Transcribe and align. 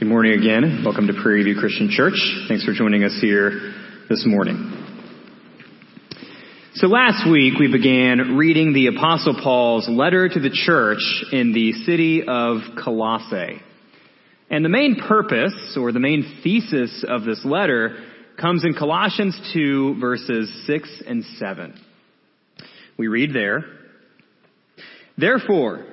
Good 0.00 0.08
morning 0.08 0.32
again. 0.32 0.82
Welcome 0.82 1.08
to 1.08 1.12
Prairie 1.12 1.44
View 1.44 1.56
Christian 1.60 1.90
Church. 1.90 2.14
Thanks 2.48 2.64
for 2.64 2.72
joining 2.72 3.04
us 3.04 3.18
here 3.20 3.74
this 4.08 4.24
morning. 4.24 4.72
So 6.72 6.86
last 6.86 7.30
week 7.30 7.58
we 7.58 7.70
began 7.70 8.38
reading 8.38 8.72
the 8.72 8.86
Apostle 8.86 9.38
Paul's 9.44 9.90
letter 9.90 10.26
to 10.26 10.40
the 10.40 10.48
church 10.48 11.02
in 11.32 11.52
the 11.52 11.72
city 11.84 12.22
of 12.26 12.60
Colossae. 12.82 13.60
And 14.48 14.64
the 14.64 14.70
main 14.70 14.96
purpose, 15.06 15.76
or 15.78 15.92
the 15.92 16.00
main 16.00 16.40
thesis 16.42 17.04
of 17.06 17.24
this 17.24 17.44
letter, 17.44 18.02
comes 18.40 18.64
in 18.64 18.72
Colossians 18.72 19.38
2 19.52 20.00
verses 20.00 20.64
6 20.66 21.02
and 21.08 21.24
7. 21.36 21.78
We 22.96 23.08
read 23.08 23.34
there, 23.34 23.66
Therefore, 25.18 25.84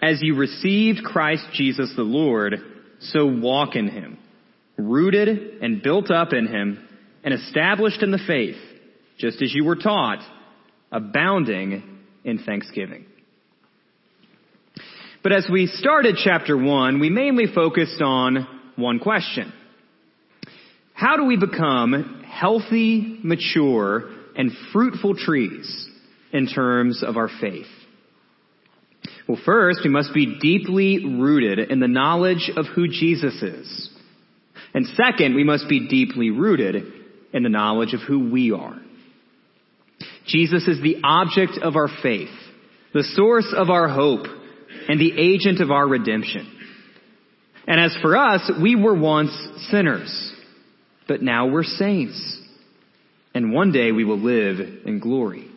as 0.00 0.22
you 0.22 0.36
received 0.36 1.04
Christ 1.04 1.44
Jesus 1.52 1.92
the 1.94 2.02
Lord, 2.02 2.71
so 3.02 3.26
walk 3.26 3.74
in 3.76 3.88
him, 3.88 4.18
rooted 4.76 5.62
and 5.62 5.82
built 5.82 6.10
up 6.10 6.32
in 6.32 6.46
him, 6.46 6.88
and 7.24 7.34
established 7.34 8.02
in 8.02 8.10
the 8.10 8.20
faith, 8.26 8.56
just 9.18 9.40
as 9.42 9.54
you 9.54 9.64
were 9.64 9.76
taught, 9.76 10.18
abounding 10.90 12.00
in 12.24 12.38
thanksgiving. 12.38 13.06
But 15.22 15.32
as 15.32 15.46
we 15.50 15.68
started 15.68 16.16
chapter 16.22 16.56
one, 16.56 16.98
we 16.98 17.08
mainly 17.08 17.46
focused 17.52 18.02
on 18.02 18.46
one 18.76 18.98
question. 18.98 19.52
How 20.94 21.16
do 21.16 21.24
we 21.24 21.36
become 21.36 22.24
healthy, 22.28 23.18
mature, 23.22 24.10
and 24.36 24.50
fruitful 24.72 25.16
trees 25.16 25.88
in 26.32 26.48
terms 26.48 27.04
of 27.04 27.16
our 27.16 27.28
faith? 27.40 27.66
Well, 29.28 29.38
first, 29.44 29.80
we 29.84 29.90
must 29.90 30.12
be 30.12 30.38
deeply 30.40 31.04
rooted 31.04 31.70
in 31.70 31.80
the 31.80 31.88
knowledge 31.88 32.50
of 32.56 32.66
who 32.66 32.88
Jesus 32.88 33.40
is. 33.42 33.90
And 34.74 34.86
second, 34.96 35.34
we 35.34 35.44
must 35.44 35.68
be 35.68 35.88
deeply 35.88 36.30
rooted 36.30 36.84
in 37.32 37.42
the 37.42 37.48
knowledge 37.48 37.94
of 37.94 38.00
who 38.00 38.30
we 38.30 38.52
are. 38.52 38.80
Jesus 40.26 40.66
is 40.66 40.80
the 40.82 40.96
object 41.04 41.58
of 41.62 41.76
our 41.76 41.88
faith, 42.02 42.30
the 42.94 43.04
source 43.14 43.52
of 43.56 43.70
our 43.70 43.88
hope, 43.88 44.26
and 44.88 45.00
the 45.00 45.12
agent 45.18 45.60
of 45.60 45.70
our 45.70 45.86
redemption. 45.86 46.60
And 47.66 47.80
as 47.80 47.96
for 48.02 48.16
us, 48.16 48.50
we 48.60 48.74
were 48.74 48.98
once 48.98 49.30
sinners, 49.70 50.32
but 51.06 51.22
now 51.22 51.46
we're 51.46 51.62
saints. 51.62 52.40
And 53.34 53.52
one 53.52 53.72
day 53.72 53.92
we 53.92 54.04
will 54.04 54.18
live 54.18 54.58
in 54.84 54.98
glory. 55.00 55.48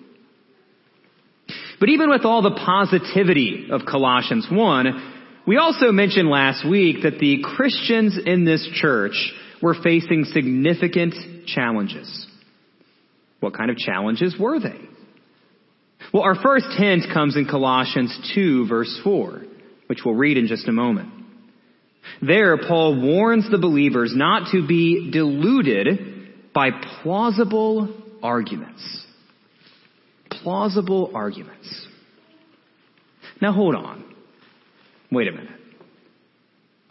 But 1.86 1.92
even 1.92 2.10
with 2.10 2.26
all 2.26 2.42
the 2.42 2.60
positivity 2.66 3.68
of 3.70 3.82
Colossians 3.86 4.48
1, 4.50 5.14
we 5.46 5.58
also 5.58 5.92
mentioned 5.92 6.28
last 6.28 6.68
week 6.68 7.04
that 7.04 7.20
the 7.20 7.44
Christians 7.44 8.18
in 8.26 8.44
this 8.44 8.68
church 8.74 9.32
were 9.62 9.76
facing 9.76 10.24
significant 10.34 11.14
challenges. 11.46 12.26
What 13.40 13.54
kind 13.54 13.70
of 13.70 13.78
challenges 13.78 14.36
were 14.40 14.60
they? 14.60 14.80
Well, 16.12 16.24
our 16.24 16.34
first 16.34 16.66
hint 16.76 17.04
comes 17.14 17.38
in 17.38 17.46
Colossians 17.46 18.32
2 18.34 18.68
verse 18.68 19.00
4, 19.04 19.44
which 19.86 20.00
we'll 20.04 20.16
read 20.16 20.38
in 20.38 20.48
just 20.48 20.68
a 20.68 20.72
moment. 20.72 21.10
There, 22.20 22.58
Paul 22.58 23.00
warns 23.00 23.48
the 23.52 23.60
believers 23.60 24.12
not 24.16 24.52
to 24.54 24.66
be 24.66 25.12
deluded 25.12 26.52
by 26.52 26.72
plausible 27.04 27.96
arguments 28.24 29.05
plausible 30.46 31.10
arguments. 31.16 31.88
Now 33.42 33.52
hold 33.52 33.74
on. 33.74 34.06
Wait 35.12 35.28
a 35.28 35.32
minute. 35.32 35.60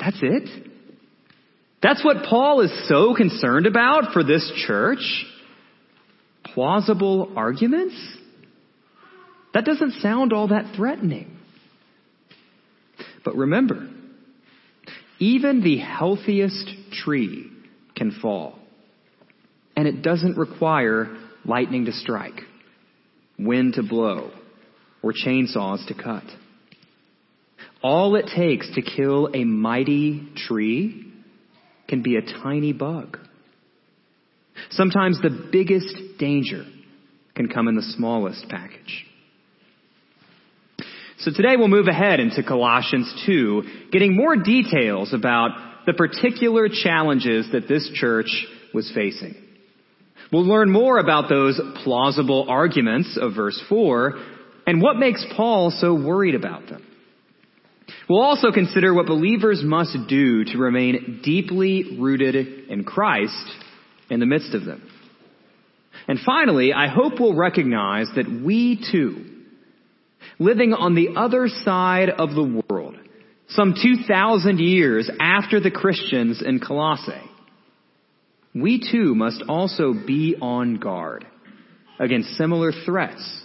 That's 0.00 0.18
it? 0.20 0.70
That's 1.80 2.04
what 2.04 2.24
Paul 2.28 2.62
is 2.62 2.88
so 2.88 3.14
concerned 3.14 3.66
about 3.66 4.12
for 4.12 4.24
this 4.24 4.52
church? 4.66 5.24
Plausible 6.42 7.32
arguments? 7.36 7.94
That 9.54 9.64
doesn't 9.64 10.00
sound 10.00 10.32
all 10.32 10.48
that 10.48 10.74
threatening. 10.74 11.38
But 13.24 13.36
remember, 13.36 13.88
even 15.20 15.62
the 15.62 15.78
healthiest 15.78 16.68
tree 17.04 17.52
can 17.94 18.10
fall. 18.20 18.58
And 19.76 19.86
it 19.86 20.02
doesn't 20.02 20.36
require 20.36 21.16
lightning 21.44 21.84
to 21.84 21.92
strike 21.92 22.40
wind 23.38 23.74
to 23.74 23.82
blow, 23.82 24.30
or 25.02 25.12
chainsaws 25.12 25.86
to 25.88 25.94
cut. 25.94 26.24
All 27.82 28.16
it 28.16 28.30
takes 28.34 28.72
to 28.74 28.82
kill 28.82 29.28
a 29.34 29.44
mighty 29.44 30.28
tree 30.36 31.12
can 31.88 32.02
be 32.02 32.16
a 32.16 32.22
tiny 32.22 32.72
bug. 32.72 33.18
Sometimes 34.70 35.20
the 35.20 35.48
biggest 35.52 35.94
danger 36.18 36.64
can 37.34 37.48
come 37.48 37.68
in 37.68 37.76
the 37.76 37.82
smallest 37.82 38.48
package. 38.48 39.04
So 41.18 41.30
today 41.34 41.56
we'll 41.56 41.68
move 41.68 41.88
ahead 41.88 42.20
into 42.20 42.42
Colossians 42.42 43.22
2, 43.26 43.88
getting 43.92 44.16
more 44.16 44.36
details 44.36 45.12
about 45.12 45.50
the 45.86 45.92
particular 45.92 46.68
challenges 46.68 47.48
that 47.52 47.68
this 47.68 47.90
church 47.94 48.46
was 48.72 48.90
facing. 48.94 49.34
We'll 50.34 50.48
learn 50.48 50.68
more 50.68 50.98
about 50.98 51.28
those 51.28 51.60
plausible 51.84 52.46
arguments 52.48 53.16
of 53.22 53.36
verse 53.36 53.62
4 53.68 54.14
and 54.66 54.82
what 54.82 54.96
makes 54.96 55.24
Paul 55.36 55.70
so 55.70 55.94
worried 55.94 56.34
about 56.34 56.66
them. 56.66 56.84
We'll 58.08 58.20
also 58.20 58.50
consider 58.50 58.92
what 58.92 59.06
believers 59.06 59.62
must 59.62 59.96
do 60.08 60.44
to 60.46 60.58
remain 60.58 61.20
deeply 61.22 61.98
rooted 62.00 62.34
in 62.68 62.82
Christ 62.82 63.46
in 64.10 64.18
the 64.18 64.26
midst 64.26 64.56
of 64.56 64.64
them. 64.64 64.90
And 66.08 66.18
finally, 66.26 66.72
I 66.72 66.88
hope 66.88 67.20
we'll 67.20 67.36
recognize 67.36 68.08
that 68.16 68.28
we 68.28 68.84
too, 68.90 69.24
living 70.40 70.72
on 70.72 70.96
the 70.96 71.10
other 71.16 71.46
side 71.46 72.10
of 72.10 72.30
the 72.30 72.64
world, 72.68 72.96
some 73.50 73.76
2,000 73.80 74.58
years 74.58 75.08
after 75.20 75.60
the 75.60 75.70
Christians 75.70 76.42
in 76.44 76.58
Colossae, 76.58 77.30
we 78.54 78.80
too 78.90 79.14
must 79.14 79.42
also 79.48 79.92
be 79.92 80.36
on 80.40 80.76
guard 80.76 81.26
against 81.98 82.30
similar 82.30 82.72
threats 82.84 83.42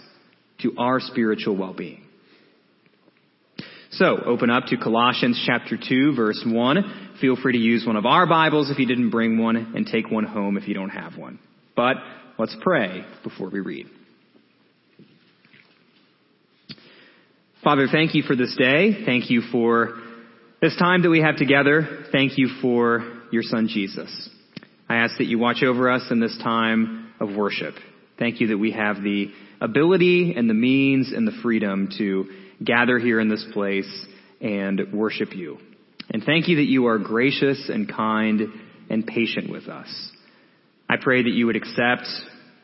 to 0.62 0.74
our 0.78 1.00
spiritual 1.00 1.56
well-being. 1.56 2.04
So, 3.92 4.18
open 4.24 4.50
up 4.50 4.66
to 4.66 4.76
Colossians 4.76 5.42
chapter 5.44 5.76
2 5.76 6.14
verse 6.14 6.42
1. 6.46 7.16
Feel 7.20 7.36
free 7.36 7.54
to 7.54 7.58
use 7.58 7.84
one 7.84 7.96
of 7.96 8.06
our 8.06 8.26
Bibles 8.26 8.70
if 8.70 8.78
you 8.78 8.86
didn't 8.86 9.10
bring 9.10 9.36
one 9.36 9.56
and 9.56 9.84
take 9.84 10.10
one 10.10 10.24
home 10.24 10.56
if 10.56 10.68
you 10.68 10.74
don't 10.74 10.90
have 10.90 11.16
one. 11.16 11.40
But 11.74 11.96
let's 12.38 12.56
pray 12.60 13.04
before 13.24 13.50
we 13.50 13.60
read. 13.60 13.86
Father, 17.64 17.88
thank 17.90 18.14
you 18.14 18.22
for 18.22 18.36
this 18.36 18.56
day. 18.56 19.04
Thank 19.04 19.28
you 19.28 19.42
for 19.52 19.98
this 20.62 20.76
time 20.76 21.02
that 21.02 21.10
we 21.10 21.20
have 21.20 21.36
together. 21.36 22.04
Thank 22.12 22.38
you 22.38 22.48
for 22.62 23.22
your 23.32 23.42
son 23.42 23.68
Jesus. 23.68 24.30
I 24.90 24.96
ask 24.96 25.18
that 25.18 25.28
you 25.28 25.38
watch 25.38 25.62
over 25.62 25.88
us 25.88 26.02
in 26.10 26.18
this 26.18 26.36
time 26.42 27.14
of 27.20 27.36
worship. 27.36 27.74
Thank 28.18 28.40
you 28.40 28.48
that 28.48 28.58
we 28.58 28.72
have 28.72 29.00
the 29.00 29.30
ability 29.60 30.34
and 30.36 30.50
the 30.50 30.54
means 30.54 31.12
and 31.12 31.28
the 31.28 31.38
freedom 31.44 31.90
to 31.96 32.28
gather 32.64 32.98
here 32.98 33.20
in 33.20 33.28
this 33.28 33.46
place 33.52 33.88
and 34.40 34.92
worship 34.92 35.32
you. 35.32 35.58
And 36.12 36.24
thank 36.24 36.48
you 36.48 36.56
that 36.56 36.64
you 36.64 36.86
are 36.86 36.98
gracious 36.98 37.70
and 37.72 37.88
kind 37.88 38.40
and 38.90 39.06
patient 39.06 39.48
with 39.48 39.68
us. 39.68 40.10
I 40.88 40.96
pray 41.00 41.22
that 41.22 41.30
you 41.30 41.46
would 41.46 41.54
accept 41.54 42.08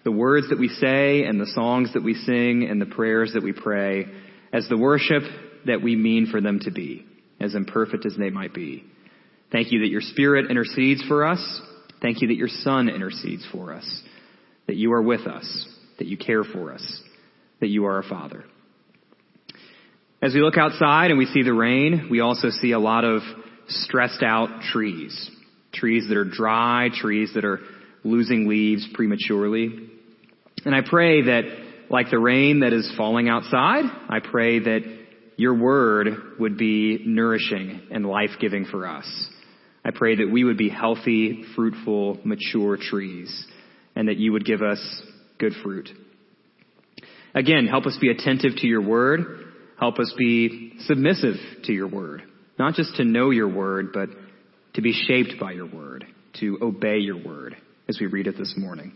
the 0.03 0.10
words 0.10 0.48
that 0.48 0.59
we 0.59 0.66
say 0.66 1.22
and 1.22 1.41
the 1.41 1.53
songs 1.54 1.92
that 1.92 2.03
we 2.03 2.15
sing 2.15 2.66
and 2.69 2.82
the 2.82 2.86
prayers 2.86 3.34
that 3.34 3.44
we 3.44 3.53
pray 3.53 4.06
as 4.53 4.69
the 4.69 4.76
worship 4.76 5.22
that 5.66 5.81
we 5.81 5.94
mean 5.94 6.26
for 6.26 6.41
them 6.41 6.59
to 6.65 6.72
be, 6.72 7.06
as 7.38 7.54
imperfect 7.54 8.04
as 8.04 8.16
they 8.19 8.31
might 8.31 8.53
be. 8.53 8.82
Thank 9.53 9.70
you 9.70 9.82
that 9.82 9.91
your 9.91 10.00
Spirit 10.00 10.50
intercedes 10.50 11.04
for 11.04 11.24
us 11.24 11.62
Thank 12.03 12.22
you 12.22 12.28
that 12.28 12.37
your 12.37 12.48
Son 12.48 12.89
intercedes 12.89 13.47
for 13.51 13.72
us, 13.72 14.03
that 14.66 14.77
you 14.77 14.93
are 14.93 15.03
with 15.03 15.27
us, 15.27 15.69
that 15.98 16.07
you 16.07 16.16
care 16.16 16.45
for 16.45 16.72
us, 16.72 17.03
that 17.60 17.69
you 17.69 17.87
are 17.87 17.97
our 17.97 18.03
Father. 18.03 18.45
As 20.22 20.34
we 20.34 20.41
look 20.41 20.57
outside 20.59 21.10
and 21.10 21.19
we 21.19 21.27
see 21.27 21.43
the 21.43 21.53
rain, 21.53 22.09
we 22.10 22.21
also 22.21 22.51
see 22.51 22.72
a 22.72 22.78
lot 22.78 23.04
of 23.04 23.22
stressed 23.69 24.22
out 24.22 24.63
trees. 24.72 25.31
Trees 25.72 26.07
that 26.09 26.16
are 26.16 26.25
dry, 26.25 26.89
trees 26.95 27.33
that 27.34 27.45
are 27.45 27.60
losing 28.03 28.48
leaves 28.48 28.87
prematurely. 28.95 29.91
And 30.65 30.75
I 30.75 30.81
pray 30.84 31.22
that, 31.22 31.43
like 31.91 32.10
the 32.10 32.19
rain 32.19 32.60
that 32.60 32.72
is 32.72 32.91
falling 32.97 33.28
outside, 33.28 33.84
I 34.09 34.21
pray 34.21 34.59
that 34.60 34.81
your 35.37 35.54
word 35.54 36.09
would 36.39 36.57
be 36.57 37.03
nourishing 37.04 37.83
and 37.91 38.07
life-giving 38.07 38.66
for 38.66 38.87
us. 38.87 39.07
I 39.86 39.92
pray 39.92 40.16
that 40.16 40.28
we 40.28 40.42
would 40.42 40.59
be 40.59 40.68
healthy, 40.68 41.44
fruitful, 41.54 42.18
mature 42.24 42.77
trees, 42.77 43.47
and 43.94 44.09
that 44.09 44.16
you 44.16 44.33
would 44.33 44.44
give 44.44 44.60
us 44.60 44.80
good 45.38 45.53
fruit. 45.62 45.88
Again, 47.36 47.68
help 47.68 47.86
us 47.86 47.97
be 48.00 48.10
attentive 48.10 48.56
to 48.56 48.66
your 48.66 48.83
word. 48.83 49.21
Help 49.78 50.00
us 50.00 50.12
be 50.18 50.72
submissive 50.80 51.36
to 51.65 51.72
your 51.72 51.86
word. 51.86 52.24
Not 52.59 52.74
just 52.74 52.97
to 52.97 53.04
know 53.04 53.30
your 53.30 53.48
word, 53.48 53.92
but 53.92 54.09
to 54.74 54.83
be 54.83 54.92
shaped 54.92 55.38
by 55.38 55.53
your 55.53 55.72
word, 55.72 56.04
to 56.41 56.59
obey 56.60 56.98
your 56.98 57.24
word 57.24 57.56
as 57.88 57.98
we 58.00 58.06
read 58.06 58.27
it 58.27 58.36
this 58.36 58.54
morning. 58.56 58.92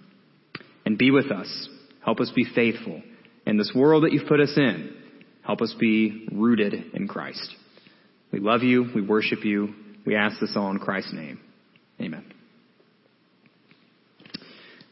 And 0.85 0.99
be 0.99 1.13
with 1.13 1.31
us. 1.31 1.69
Help 2.05 2.19
us 2.19 2.33
be 2.35 2.45
faithful 2.53 3.01
in 3.47 3.59
this 3.59 3.71
world 3.77 4.03
that 4.03 4.13
you've 4.13 4.27
put 4.27 4.41
us 4.41 4.55
in. 4.57 4.97
Help 5.47 5.61
us 5.61 5.73
be 5.79 6.27
rooted 6.33 6.75
in 6.95 7.07
Christ. 7.07 7.55
We 8.33 8.41
love 8.41 8.65
you. 8.65 8.91
We 8.93 9.03
worship 9.03 9.45
you. 9.45 9.73
We 10.07 10.17
ask 10.17 10.41
this 10.41 10.55
all 10.57 10.71
in 10.71 10.79
Christ's 10.79 11.13
name. 11.13 11.41
Amen. 12.01 12.25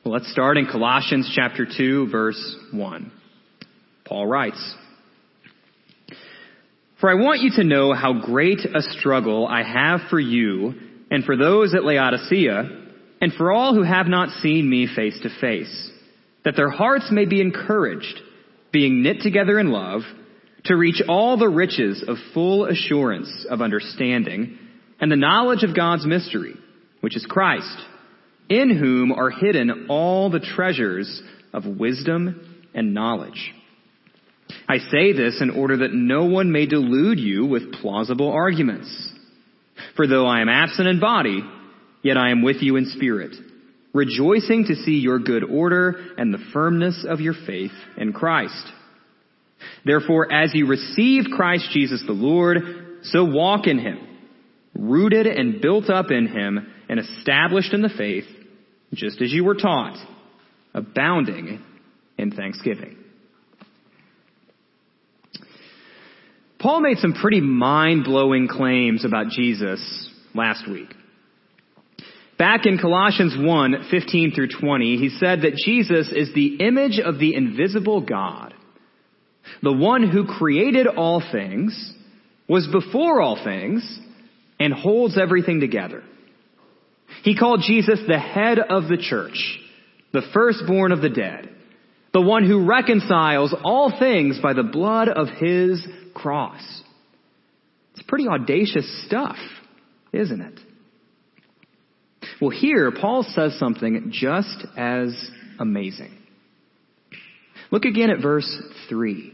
Well, 0.05 0.15
let's 0.15 0.31
start 0.31 0.57
in 0.57 0.67
Colossians 0.67 1.31
chapter 1.35 1.67
2, 1.67 2.11
verse 2.11 2.57
1. 2.73 3.13
Paul 4.05 4.27
writes, 4.27 4.75
For 7.01 7.11
I 7.11 7.15
want 7.15 7.41
you 7.41 7.51
to 7.57 7.65
know 7.65 7.93
how 7.93 8.15
great 8.15 8.61
a 8.61 8.81
struggle 8.81 9.47
I 9.47 9.63
have 9.63 10.09
for 10.09 10.21
you 10.21 10.75
and 11.11 11.25
for 11.25 11.37
those 11.37 11.75
at 11.75 11.85
Laodicea 11.85 12.87
and 13.21 13.33
for 13.33 13.53
all 13.53 13.75
who 13.75 13.83
have 13.83 14.07
not 14.07 14.31
seen 14.41 14.69
me 14.69 14.87
face 14.95 15.19
to 15.23 15.41
face, 15.41 15.91
that 16.45 16.57
their 16.57 16.71
hearts 16.71 17.11
may 17.11 17.25
be 17.25 17.41
encouraged, 17.41 18.21
being 18.73 19.03
knit 19.03 19.21
together 19.21 19.59
in 19.59 19.71
love, 19.71 20.03
to 20.67 20.77
reach 20.77 21.03
all 21.09 21.37
the 21.37 21.49
riches 21.49 22.05
of 22.07 22.17
full 22.33 22.67
assurance 22.67 23.47
of 23.51 23.61
understanding 23.61 24.59
and 25.01 25.11
the 25.11 25.17
knowledge 25.17 25.63
of 25.63 25.77
God's 25.77 26.07
mystery, 26.07 26.55
which 27.01 27.17
is 27.17 27.27
Christ, 27.29 27.79
in 28.49 28.77
whom 28.77 29.13
are 29.13 29.31
hidden 29.31 29.87
all 29.89 30.31
the 30.31 30.41
treasures 30.41 31.23
of 31.53 31.65
wisdom 31.67 32.65
and 32.75 32.95
knowledge. 32.95 33.53
I 34.69 34.79
say 34.79 35.13
this 35.13 35.41
in 35.41 35.51
order 35.51 35.79
that 35.79 35.93
no 35.93 36.25
one 36.25 36.53
may 36.53 36.67
delude 36.67 37.19
you 37.19 37.47
with 37.47 37.73
plausible 37.73 38.31
arguments. 38.31 39.13
For 39.97 40.07
though 40.07 40.27
I 40.27 40.41
am 40.41 40.49
absent 40.49 40.89
in 40.89 41.01
body, 41.01 41.43
yet 42.03 42.17
I 42.17 42.31
am 42.31 42.43
with 42.43 42.57
you 42.61 42.77
in 42.77 42.87
spirit, 42.87 43.35
rejoicing 43.93 44.67
to 44.67 44.75
see 44.75 44.99
your 44.99 45.19
good 45.19 45.45
order 45.45 45.95
and 46.17 46.33
the 46.33 46.45
firmness 46.53 47.05
of 47.09 47.21
your 47.21 47.35
faith 47.47 47.73
in 47.97 48.13
Christ. 48.13 48.73
Therefore, 49.85 50.33
as 50.33 50.53
you 50.55 50.67
receive 50.67 51.25
Christ 51.35 51.69
Jesus 51.73 52.03
the 52.07 52.13
Lord, 52.13 52.59
so 53.03 53.25
walk 53.25 53.67
in 53.67 53.79
him, 53.79 53.99
rooted 54.75 55.27
and 55.27 55.61
built 55.61 55.91
up 55.91 56.11
in 56.11 56.27
him 56.27 56.73
and 56.89 57.01
established 57.01 57.73
in 57.73 57.83
the 57.83 57.89
faith, 57.89 58.27
just 58.95 59.21
as 59.21 59.33
you 59.33 59.45
were 59.45 59.55
taught, 59.55 59.97
abounding 60.75 61.63
in 62.17 62.31
thanksgiving. 62.31 62.97
Paul 66.59 66.81
made 66.81 66.99
some 66.99 67.13
pretty 67.13 67.41
mind-blowing 67.41 68.49
claims 68.49 69.05
about 69.05 69.29
Jesus 69.29 70.11
last 70.35 70.69
week. 70.69 70.89
Back 72.37 72.67
in 72.67 72.79
Colossians 72.79 73.37
1, 73.39 73.89
15 73.91 74.33
through 74.33 74.49
20, 74.61 74.97
he 74.97 75.09
said 75.09 75.43
that 75.43 75.57
Jesus 75.57 76.11
is 76.13 76.33
the 76.35 76.57
image 76.61 77.01
of 77.05 77.19
the 77.19 77.35
invisible 77.35 78.01
God. 78.01 78.55
The 79.63 79.73
one 79.73 80.09
who 80.09 80.25
created 80.25 80.87
all 80.87 81.23
things, 81.33 81.95
was 82.49 82.69
before 82.69 83.21
all 83.21 83.43
things, 83.43 84.01
and 84.59 84.73
holds 84.73 85.19
everything 85.19 85.61
together. 85.61 86.03
He 87.23 87.37
called 87.37 87.63
Jesus 87.67 88.01
the 88.07 88.19
head 88.19 88.59
of 88.59 88.89
the 88.89 88.97
church, 88.97 89.59
the 90.13 90.23
firstborn 90.33 90.93
of 90.93 91.01
the 91.01 91.09
dead, 91.09 91.49
the 92.13 92.21
one 92.21 92.47
who 92.47 92.67
reconciles 92.67 93.55
all 93.65 93.93
things 93.99 94.39
by 94.43 94.53
the 94.53 94.63
blood 94.63 95.09
of 95.09 95.29
his 95.29 95.87
cross. 96.15 96.61
It's 97.93 98.03
pretty 98.03 98.29
audacious 98.29 99.07
stuff, 99.07 99.37
isn't 100.13 100.41
it? 100.41 100.61
Well, 102.41 102.51
here, 102.51 102.93
Paul 102.93 103.25
says 103.29 103.59
something 103.59 104.11
just 104.13 104.65
as 104.77 105.31
amazing. 105.59 106.17
Look 107.71 107.85
again 107.85 108.11
at 108.11 108.23
verse 108.23 108.49
3. 108.89 109.33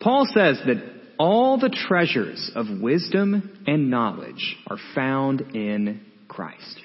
Paul 0.00 0.26
says 0.34 0.60
that 0.66 0.97
all 1.18 1.58
the 1.58 1.68
treasures 1.88 2.50
of 2.54 2.66
wisdom 2.80 3.60
and 3.66 3.90
knowledge 3.90 4.56
are 4.66 4.78
found 4.94 5.40
in 5.54 6.00
Christ. 6.28 6.80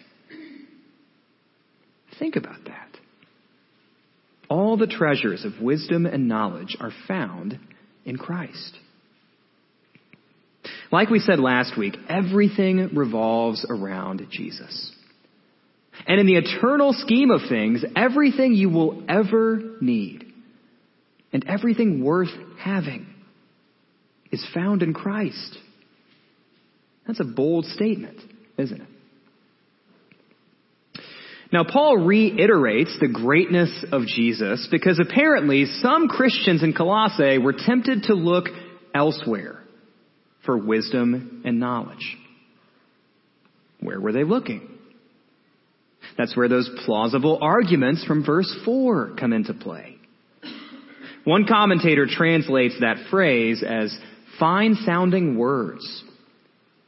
Think 2.20 2.36
about 2.36 2.64
that. 2.66 2.90
All 4.50 4.78
the 4.78 4.88
treasures 4.88 5.46
of 5.46 5.62
wisdom 5.62 6.06
and 6.06 6.28
knowledge 6.28 6.78
are 6.80 6.92
found 7.08 7.60
in 8.06 8.18
Christ. 8.18 8.78
Like 10.92 11.10
we 11.10 11.20
said 11.20 11.40
last 11.40 11.78
week, 11.78 11.96
everything 12.08 12.92
revolves 12.96 13.66
around 13.68 14.28
Jesus. 14.30 14.92
And 16.08 16.20
in 16.20 16.28
the 16.28 16.36
eternal 16.36 16.94
scheme 16.94 17.32
of 17.32 17.42
things, 17.50 17.84
everything 17.96 18.54
you 18.54 18.70
will 18.70 19.04
ever 19.08 19.78
need 19.82 20.32
and 21.32 21.46
everything 21.48 22.04
worth 22.04 22.30
having 22.60 23.13
is 24.34 24.44
found 24.54 24.82
in 24.82 24.94
Christ. 24.94 25.58
That's 27.06 27.20
a 27.20 27.24
bold 27.26 27.66
statement, 27.66 28.20
isn't 28.58 28.82
it? 28.82 28.88
Now, 31.52 31.64
Paul 31.64 31.98
reiterates 31.98 32.98
the 33.00 33.10
greatness 33.10 33.86
of 33.92 34.08
Jesus 34.08 34.68
because 34.72 35.00
apparently 35.00 35.66
some 35.66 36.08
Christians 36.08 36.64
in 36.64 36.74
Colossae 36.74 37.38
were 37.38 37.54
tempted 37.54 38.04
to 38.04 38.16
look 38.16 38.46
elsewhere 38.96 39.60
for 40.44 40.58
wisdom 40.58 41.44
and 41.46 41.60
knowledge. 41.60 42.18
Where 43.82 44.02
were 44.02 44.14
they 44.14 44.24
looking? 44.24 44.68
That's 46.18 46.36
where 46.36 46.50
those 46.50 46.70
plausible 46.86 47.38
arguments 47.40 48.04
from 48.04 48.26
verse 48.26 48.52
4 48.66 49.16
come 49.20 49.32
into 49.32 49.54
play. 49.54 49.98
One 51.24 51.46
commentator 51.48 52.08
translates 52.10 52.80
that 52.80 53.06
phrase 53.12 53.64
as 53.64 53.96
fine 54.40 54.76
sounding 54.86 55.38
words. 55.38 56.04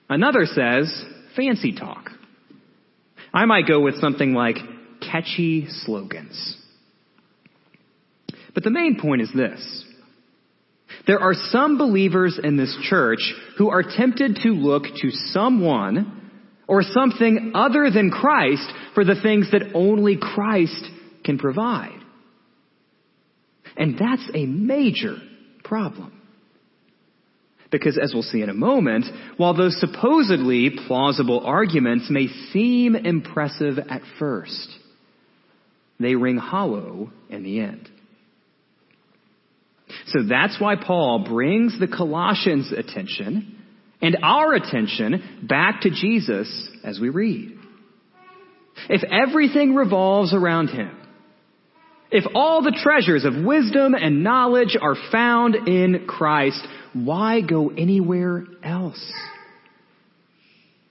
Another 0.09 0.45
says 0.45 1.03
fancy 1.35 1.73
talk. 1.73 2.09
I 3.33 3.45
might 3.45 3.67
go 3.67 3.81
with 3.81 3.99
something 3.99 4.33
like 4.33 4.57
catchy 5.01 5.67
slogans. 5.69 6.57
But 8.53 8.63
the 8.63 8.71
main 8.71 8.99
point 8.99 9.21
is 9.21 9.31
this. 9.35 9.83
There 11.07 11.19
are 11.19 11.33
some 11.33 11.77
believers 11.77 12.39
in 12.41 12.57
this 12.57 12.75
church 12.89 13.19
who 13.57 13.69
are 13.69 13.83
tempted 13.83 14.39
to 14.43 14.49
look 14.49 14.83
to 14.83 15.11
someone 15.11 16.31
or 16.67 16.81
something 16.81 17.51
other 17.53 17.91
than 17.91 18.09
Christ 18.09 18.67
for 18.95 19.03
the 19.03 19.19
things 19.21 19.51
that 19.51 19.73
only 19.75 20.17
Christ 20.17 20.89
can 21.23 21.37
provide. 21.37 21.99
And 23.77 23.99
that's 23.99 24.27
a 24.33 24.45
major 24.45 25.17
problem. 25.63 26.21
Because 27.77 27.97
as 27.97 28.13
we'll 28.13 28.23
see 28.23 28.41
in 28.41 28.49
a 28.49 28.53
moment, 28.53 29.05
while 29.35 29.53
those 29.53 29.77
supposedly 29.81 30.69
plausible 30.87 31.41
arguments 31.45 32.07
may 32.09 32.27
seem 32.53 32.95
impressive 32.95 33.77
at 33.77 34.01
first, 34.17 34.69
they 35.99 36.15
ring 36.15 36.37
hollow 36.37 37.11
in 37.29 37.43
the 37.43 37.59
end. 37.59 37.89
So 40.07 40.19
that's 40.23 40.57
why 40.57 40.75
Paul 40.77 41.25
brings 41.27 41.77
the 41.77 41.87
Colossians' 41.87 42.71
attention 42.71 43.61
and 44.01 44.19
our 44.23 44.53
attention 44.53 45.45
back 45.49 45.81
to 45.81 45.89
Jesus 45.89 46.69
as 46.81 46.97
we 47.01 47.09
read. 47.09 47.57
If 48.89 49.03
everything 49.03 49.75
revolves 49.75 50.33
around 50.33 50.69
him, 50.69 50.95
if 52.09 52.23
all 52.35 52.61
the 52.61 52.77
treasures 52.81 53.25
of 53.25 53.43
wisdom 53.43 53.95
and 53.95 54.23
knowledge 54.23 54.77
are 54.81 54.95
found 55.11 55.55
in 55.67 56.05
Christ, 56.07 56.65
why 56.95 57.41
go 57.41 57.69
anywhere 57.69 58.45
else? 58.63 59.13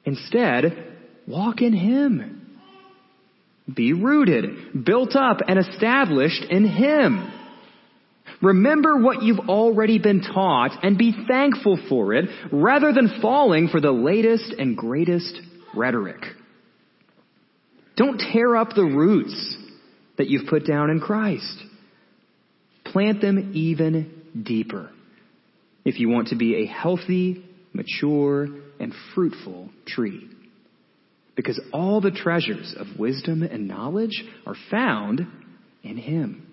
Instead, 0.04 0.98
walk 1.26 1.62
in 1.62 1.72
Him. 1.72 2.58
Be 3.74 3.94
rooted, 3.94 4.84
built 4.84 5.16
up, 5.16 5.38
and 5.48 5.58
established 5.58 6.44
in 6.50 6.66
Him. 6.66 7.32
Remember 8.42 9.00
what 9.00 9.22
you've 9.22 9.48
already 9.48 9.98
been 9.98 10.20
taught 10.20 10.84
and 10.84 10.98
be 10.98 11.14
thankful 11.26 11.78
for 11.88 12.12
it 12.12 12.26
rather 12.52 12.92
than 12.92 13.20
falling 13.22 13.68
for 13.68 13.80
the 13.80 13.92
latest 13.92 14.54
and 14.58 14.76
greatest 14.76 15.40
rhetoric. 15.74 16.22
Don't 17.96 18.18
tear 18.18 18.56
up 18.56 18.74
the 18.74 18.84
roots 18.84 19.56
that 20.18 20.28
you've 20.28 20.48
put 20.48 20.66
down 20.66 20.90
in 20.90 21.00
Christ. 21.00 21.62
Plant 22.84 23.22
them 23.22 23.52
even 23.54 24.12
deeper 24.42 24.90
if 25.84 25.98
you 25.98 26.08
want 26.08 26.28
to 26.28 26.36
be 26.36 26.62
a 26.62 26.66
healthy, 26.66 27.44
mature, 27.72 28.48
and 28.80 28.94
fruitful 29.14 29.70
tree. 29.86 30.28
Because 31.36 31.60
all 31.72 32.00
the 32.00 32.10
treasures 32.10 32.74
of 32.78 32.98
wisdom 32.98 33.42
and 33.42 33.66
knowledge 33.66 34.24
are 34.46 34.54
found 34.70 35.26
in 35.82 35.96
Him. 35.96 36.46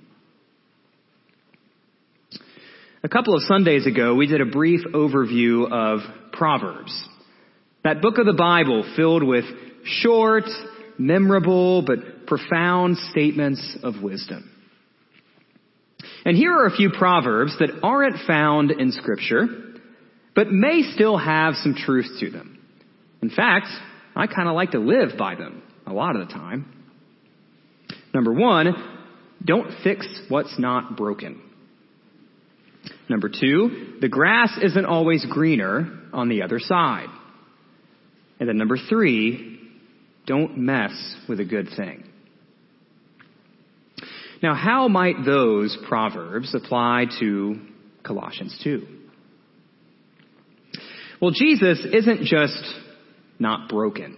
A 3.04 3.10
couple 3.10 3.36
of 3.36 3.42
Sundays 3.44 3.88
ago, 3.88 4.16
we 4.16 4.28
did 4.28 4.42
a 4.42 4.46
brief 4.46 4.82
overview 4.94 5.72
of 5.72 6.00
Proverbs. 6.34 7.08
That 7.84 8.02
book 8.02 8.20
of 8.20 8.28
the 8.28 8.34
Bible 8.34 8.84
filled 8.96 9.24
with 9.24 9.46
short, 9.84 10.44
memorable, 11.00 11.82
but 11.82 12.28
profound 12.28 12.98
statements 13.10 13.78
of 13.82 14.04
wisdom. 14.04 14.50
And 16.26 16.38
here 16.38 16.54
are 16.54 16.68
a 16.68 16.76
few 16.76 16.92
proverbs 16.92 17.58
that 17.60 17.70
aren't 17.82 18.26
found 18.28 18.72
in 18.72 18.92
scripture, 18.92 19.48
but 20.36 20.52
may 20.52 20.84
still 20.94 21.18
have 21.18 21.56
some 21.56 21.76
truth 21.76 22.08
to 22.20 22.30
them. 22.30 22.60
In 23.22 23.30
fact, 23.30 23.68
I 24.16 24.28
kind 24.28 24.48
of 24.48 24.56
like 24.56 24.72
to 24.72 24.80
live 24.80 25.18
by 25.18 25.36
them 25.36 25.64
a 25.86 25.94
lot 25.94 26.16
of 26.16 26.28
the 26.28 26.34
time. 26.34 26.72
Number 28.14 28.34
one, 28.34 28.74
don't 29.44 29.72
fix 29.84 30.08
what's 30.30 30.60
not 30.60 30.96
broken. 30.96 31.42
Number 33.10 33.30
two, 33.30 33.98
the 34.00 34.10
grass 34.10 34.58
isn't 34.62 34.86
always 34.86 35.26
greener 35.30 36.00
on 36.14 36.30
the 36.30 36.44
other 36.44 36.60
side. 36.60 37.10
And 38.40 38.48
then 38.48 38.58
number 38.58 38.78
three, 38.78 39.60
don't 40.26 40.58
mess 40.58 40.92
with 41.28 41.40
a 41.40 41.46
good 41.46 41.70
thing. 41.76 42.04
Now, 44.42 44.56
how 44.56 44.88
might 44.88 45.24
those 45.24 45.78
proverbs 45.88 46.56
apply 46.56 47.06
to 47.20 47.60
Colossians 48.04 48.60
2? 48.64 48.88
Well, 51.22 51.32
Jesus 51.32 51.86
isn't 51.86 52.24
just 52.24 52.64
not 53.38 53.70
broken. 53.70 54.18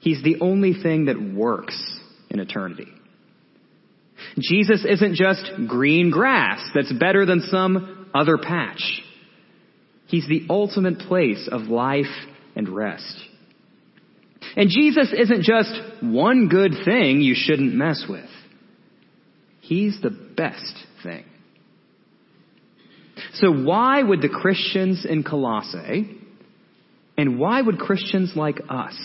He's 0.00 0.22
the 0.22 0.40
only 0.40 0.74
thing 0.74 1.04
that 1.04 1.20
works 1.20 1.76
in 2.28 2.40
eternity. 2.40 2.88
Jesus 4.38 4.84
isn't 4.88 5.14
just 5.14 5.50
green 5.68 6.10
grass 6.10 6.60
that's 6.74 6.92
better 6.92 7.24
than 7.26 7.42
some 7.42 8.08
other 8.12 8.38
patch. 8.38 9.02
He's 10.06 10.26
the 10.26 10.46
ultimate 10.50 10.98
place 10.98 11.48
of 11.50 11.62
life 11.62 12.06
and 12.56 12.68
rest. 12.68 13.22
And 14.56 14.68
Jesus 14.68 15.14
isn't 15.16 15.42
just 15.42 15.72
one 16.02 16.48
good 16.48 16.72
thing 16.84 17.20
you 17.20 17.34
shouldn't 17.36 17.74
mess 17.74 18.04
with. 18.08 18.28
He's 19.70 20.00
the 20.02 20.10
best 20.10 20.74
thing. 21.04 21.24
So 23.34 23.52
why 23.52 24.02
would 24.02 24.20
the 24.20 24.28
Christians 24.28 25.06
in 25.08 25.22
Colossae, 25.22 26.18
and 27.16 27.38
why 27.38 27.62
would 27.62 27.78
Christians 27.78 28.32
like 28.34 28.58
us 28.68 28.96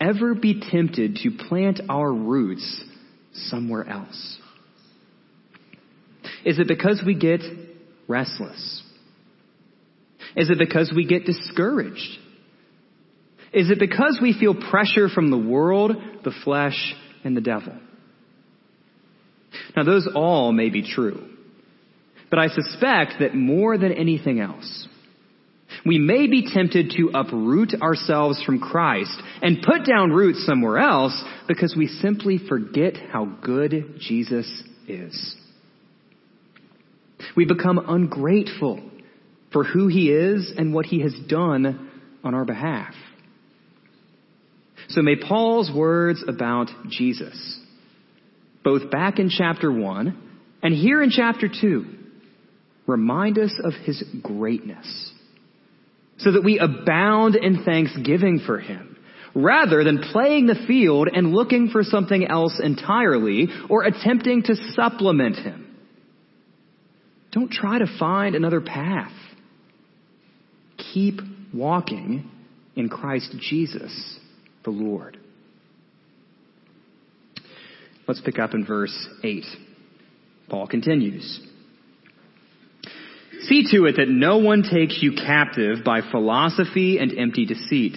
ever 0.00 0.34
be 0.34 0.60
tempted 0.72 1.20
to 1.22 1.30
plant 1.48 1.82
our 1.88 2.12
roots 2.12 2.82
somewhere 3.32 3.88
else? 3.88 4.38
Is 6.44 6.58
it 6.58 6.66
because 6.66 7.00
we 7.06 7.14
get 7.14 7.40
restless? 8.08 8.82
Is 10.34 10.50
it 10.50 10.58
because 10.58 10.92
we 10.92 11.06
get 11.06 11.26
discouraged? 11.26 12.18
Is 13.52 13.70
it 13.70 13.78
because 13.78 14.18
we 14.20 14.36
feel 14.36 14.56
pressure 14.56 15.08
from 15.08 15.30
the 15.30 15.38
world, 15.38 15.92
the 16.24 16.34
flesh, 16.42 16.92
and 17.22 17.36
the 17.36 17.40
devil? 17.40 17.74
Now, 19.78 19.84
those 19.84 20.08
all 20.12 20.50
may 20.50 20.70
be 20.70 20.82
true. 20.82 21.22
But 22.30 22.40
I 22.40 22.48
suspect 22.48 23.20
that 23.20 23.36
more 23.36 23.78
than 23.78 23.92
anything 23.92 24.40
else, 24.40 24.88
we 25.86 26.00
may 26.00 26.26
be 26.26 26.52
tempted 26.52 26.94
to 26.96 27.12
uproot 27.14 27.80
ourselves 27.80 28.42
from 28.42 28.58
Christ 28.58 29.16
and 29.40 29.62
put 29.62 29.86
down 29.86 30.10
roots 30.10 30.44
somewhere 30.44 30.78
else 30.78 31.22
because 31.46 31.76
we 31.78 31.86
simply 31.86 32.38
forget 32.48 32.94
how 33.12 33.26
good 33.26 34.00
Jesus 34.00 34.50
is. 34.88 35.36
We 37.36 37.44
become 37.44 37.78
ungrateful 37.78 38.82
for 39.52 39.62
who 39.62 39.86
he 39.86 40.10
is 40.10 40.52
and 40.58 40.74
what 40.74 40.86
he 40.86 41.02
has 41.02 41.14
done 41.28 41.88
on 42.24 42.34
our 42.34 42.44
behalf. 42.44 42.94
So 44.88 45.02
may 45.02 45.14
Paul's 45.14 45.70
words 45.72 46.24
about 46.26 46.66
Jesus, 46.88 47.60
both 48.68 48.90
back 48.90 49.18
in 49.18 49.30
chapter 49.30 49.72
1 49.72 50.28
and 50.62 50.74
here 50.74 51.02
in 51.02 51.08
chapter 51.08 51.48
2, 51.48 51.86
remind 52.86 53.38
us 53.38 53.58
of 53.64 53.72
his 53.72 54.04
greatness 54.22 55.10
so 56.18 56.32
that 56.32 56.44
we 56.44 56.58
abound 56.58 57.34
in 57.34 57.64
thanksgiving 57.64 58.42
for 58.44 58.58
him 58.58 58.98
rather 59.34 59.84
than 59.84 60.02
playing 60.12 60.46
the 60.46 60.66
field 60.66 61.08
and 61.10 61.32
looking 61.32 61.70
for 61.70 61.82
something 61.82 62.26
else 62.26 62.60
entirely 62.62 63.48
or 63.70 63.84
attempting 63.84 64.42
to 64.42 64.54
supplement 64.74 65.36
him. 65.36 65.74
Don't 67.32 67.50
try 67.50 67.78
to 67.78 67.98
find 67.98 68.34
another 68.34 68.60
path. 68.60 69.12
Keep 70.92 71.20
walking 71.54 72.30
in 72.76 72.90
Christ 72.90 73.34
Jesus 73.40 74.18
the 74.62 74.70
Lord. 74.70 75.17
Let's 78.08 78.22
pick 78.22 78.38
up 78.38 78.54
in 78.54 78.64
verse 78.64 79.06
8. 79.22 79.44
Paul 80.48 80.66
continues. 80.66 81.46
See 83.42 83.64
to 83.70 83.84
it 83.84 83.96
that 83.96 84.08
no 84.08 84.38
one 84.38 84.62
takes 84.62 84.98
you 85.02 85.12
captive 85.12 85.84
by 85.84 86.00
philosophy 86.10 86.98
and 86.98 87.16
empty 87.16 87.44
deceit, 87.44 87.96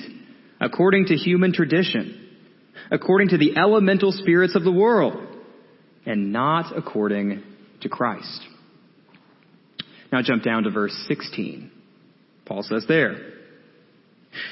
according 0.59 1.05
to 1.07 1.15
human 1.15 1.53
tradition, 1.53 2.29
according 2.91 3.29
to 3.29 3.37
the 3.37 3.57
elemental 3.57 4.11
spirits 4.11 4.53
of 4.53 4.65
the 4.65 4.71
world, 4.71 5.15
and 6.05 6.33
not 6.33 6.77
according 6.77 7.41
to 7.79 7.87
Christ. 7.87 8.41
Now 10.11 10.21
jump 10.21 10.43
down 10.43 10.63
to 10.63 10.71
verse 10.71 10.93
16. 11.07 11.71
Paul 12.45 12.63
says 12.63 12.83
there, 12.85 13.15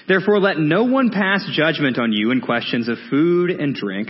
Therefore 0.08 0.40
let 0.40 0.58
no 0.58 0.86
one 0.86 1.10
pass 1.10 1.46
judgment 1.52 2.00
on 2.00 2.14
you 2.14 2.32
in 2.32 2.40
questions 2.40 2.88
of 2.88 2.98
food 3.10 3.52
and 3.52 3.76
drink, 3.76 4.10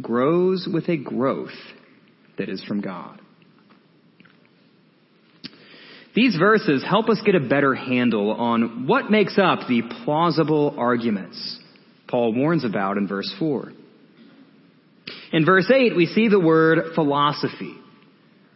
grows 0.00 0.68
with 0.72 0.88
a 0.88 0.96
growth 0.96 1.56
that 2.38 2.48
is 2.48 2.62
from 2.64 2.80
God. 2.80 3.20
These 6.14 6.36
verses 6.36 6.84
help 6.88 7.08
us 7.08 7.20
get 7.24 7.34
a 7.34 7.40
better 7.40 7.74
handle 7.74 8.32
on 8.32 8.86
what 8.86 9.10
makes 9.10 9.38
up 9.38 9.60
the 9.68 9.82
plausible 10.04 10.74
arguments 10.76 11.60
Paul 12.08 12.32
warns 12.32 12.64
about 12.64 12.96
in 12.96 13.06
verse 13.06 13.32
4. 13.38 13.72
In 15.32 15.44
verse 15.44 15.70
8, 15.70 15.94
we 15.94 16.06
see 16.06 16.28
the 16.28 16.40
word 16.40 16.94
philosophy, 16.94 17.76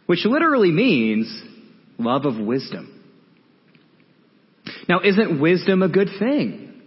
which 0.07 0.25
literally 0.25 0.71
means 0.71 1.43
love 1.99 2.25
of 2.25 2.37
wisdom. 2.37 2.89
Now, 4.89 5.01
isn't 5.01 5.39
wisdom 5.39 5.83
a 5.83 5.89
good 5.89 6.09
thing? 6.19 6.81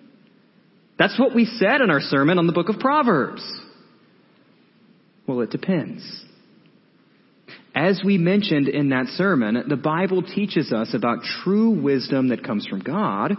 That's 0.99 1.19
what 1.19 1.35
we 1.35 1.45
said 1.45 1.81
in 1.81 1.91
our 1.91 2.01
sermon 2.01 2.39
on 2.39 2.47
the 2.47 2.53
book 2.53 2.69
of 2.69 2.79
Proverbs. 2.81 3.45
Well, 5.27 5.41
it 5.41 5.51
depends. 5.51 6.25
As 7.75 8.01
we 8.05 8.17
mentioned 8.17 8.69
in 8.69 8.91
that 8.91 9.07
sermon, 9.09 9.65
the 9.69 9.77
Bible 9.77 10.23
teaches 10.23 10.73
us 10.73 10.95
about 10.95 11.19
true 11.43 11.71
wisdom 11.71 12.29
that 12.29 12.45
comes 12.45 12.67
from 12.67 12.81
God 12.81 13.33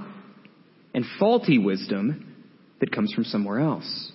and 0.94 1.06
faulty 1.20 1.58
wisdom 1.58 2.36
that 2.79 2.91
comes 2.91 3.13
from 3.13 3.24
somewhere 3.24 3.60
else. 3.60 4.12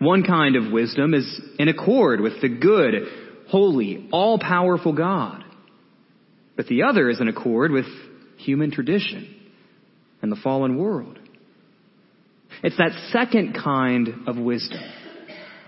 One 0.00 0.22
kind 0.22 0.56
of 0.56 0.72
wisdom 0.72 1.14
is 1.14 1.40
in 1.58 1.68
accord 1.68 2.20
with 2.20 2.40
the 2.42 2.48
good, 2.48 2.94
holy, 3.48 4.08
all-powerful 4.12 4.92
God. 4.92 5.44
But 6.56 6.66
the 6.66 6.82
other 6.82 7.08
is 7.08 7.20
in 7.20 7.28
accord 7.28 7.70
with 7.70 7.86
human 8.36 8.70
tradition 8.70 9.34
and 10.20 10.30
the 10.30 10.36
fallen 10.36 10.76
world. 10.76 11.18
It's 12.62 12.76
that 12.76 12.92
second 13.12 13.54
kind 13.54 14.28
of 14.28 14.36
wisdom 14.36 14.82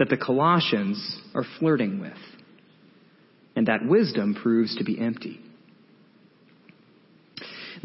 that 0.00 0.08
the 0.08 0.16
Colossians 0.16 1.20
are 1.34 1.44
flirting 1.60 2.00
with. 2.00 2.18
And 3.54 3.68
that 3.68 3.84
wisdom 3.84 4.34
proves 4.34 4.74
to 4.76 4.84
be 4.84 4.98
empty. 4.98 5.38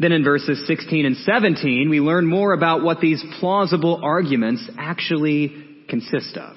Then 0.00 0.12
in 0.12 0.24
verses 0.24 0.66
16 0.66 1.06
and 1.06 1.16
17, 1.16 1.88
we 1.88 2.00
learn 2.00 2.26
more 2.26 2.52
about 2.52 2.82
what 2.82 3.00
these 3.00 3.22
plausible 3.38 4.00
arguments 4.02 4.68
actually 4.78 5.84
consist 5.88 6.36
of. 6.36 6.56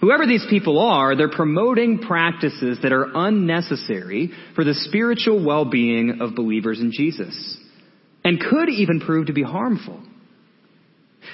Whoever 0.00 0.26
these 0.26 0.46
people 0.48 0.78
are, 0.78 1.14
they're 1.14 1.30
promoting 1.30 1.98
practices 1.98 2.78
that 2.82 2.92
are 2.92 3.06
unnecessary 3.14 4.30
for 4.54 4.64
the 4.64 4.74
spiritual 4.74 5.44
well-being 5.44 6.18
of 6.20 6.34
believers 6.34 6.80
in 6.80 6.90
Jesus. 6.92 7.58
and 8.24 8.40
could 8.40 8.68
even 8.68 9.00
prove 9.00 9.26
to 9.26 9.32
be 9.32 9.42
harmful. 9.42 10.00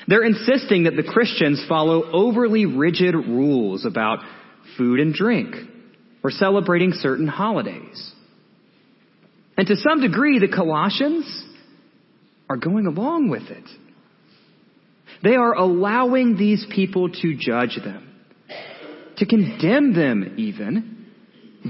They're 0.09 0.25
insisting 0.25 0.85
that 0.85 0.97
the 0.97 1.03
Christians 1.03 1.65
follow 1.69 2.11
overly 2.13 2.65
rigid 2.65 3.15
rules 3.15 3.85
about 3.85 4.21
food 4.77 5.01
and 5.01 5.13
drink 5.13 5.55
or 6.23 6.31
celebrating 6.31 6.93
certain 6.93 7.27
holidays. 7.27 8.13
And 9.57 9.67
to 9.67 9.77
some 9.77 10.01
degree, 10.01 10.39
the 10.39 10.55
Colossians 10.55 11.45
are 12.49 12.57
going 12.57 12.87
along 12.87 13.31
with 13.31 13.45
it. 13.45 13.65
They 15.23 15.35
are 15.35 15.55
allowing 15.55 16.37
these 16.37 16.67
people 16.75 17.09
to 17.09 17.37
judge 17.37 17.79
them, 17.83 18.13
to 19.17 19.27
condemn 19.27 19.95
them 19.95 20.35
even, 20.37 21.07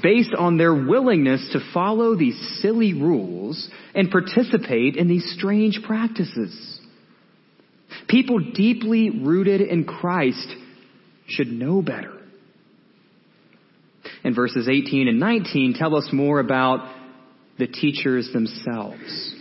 based 0.02 0.34
on 0.36 0.58
their 0.58 0.74
willingness 0.74 1.48
to 1.52 1.60
follow 1.72 2.16
these 2.16 2.58
silly 2.60 2.92
rules 2.92 3.68
and 3.94 4.10
participate 4.10 4.96
in 4.96 5.08
these 5.08 5.34
strange 5.38 5.80
practices. 5.86 6.75
People 8.08 8.38
deeply 8.52 9.10
rooted 9.10 9.60
in 9.60 9.84
Christ 9.84 10.48
should 11.28 11.48
know 11.48 11.82
better. 11.82 12.12
And 14.24 14.34
verses 14.34 14.68
18 14.68 15.08
and 15.08 15.20
19 15.20 15.74
tell 15.74 15.94
us 15.96 16.08
more 16.12 16.40
about 16.40 16.94
the 17.58 17.66
teachers 17.66 18.30
themselves, 18.32 19.34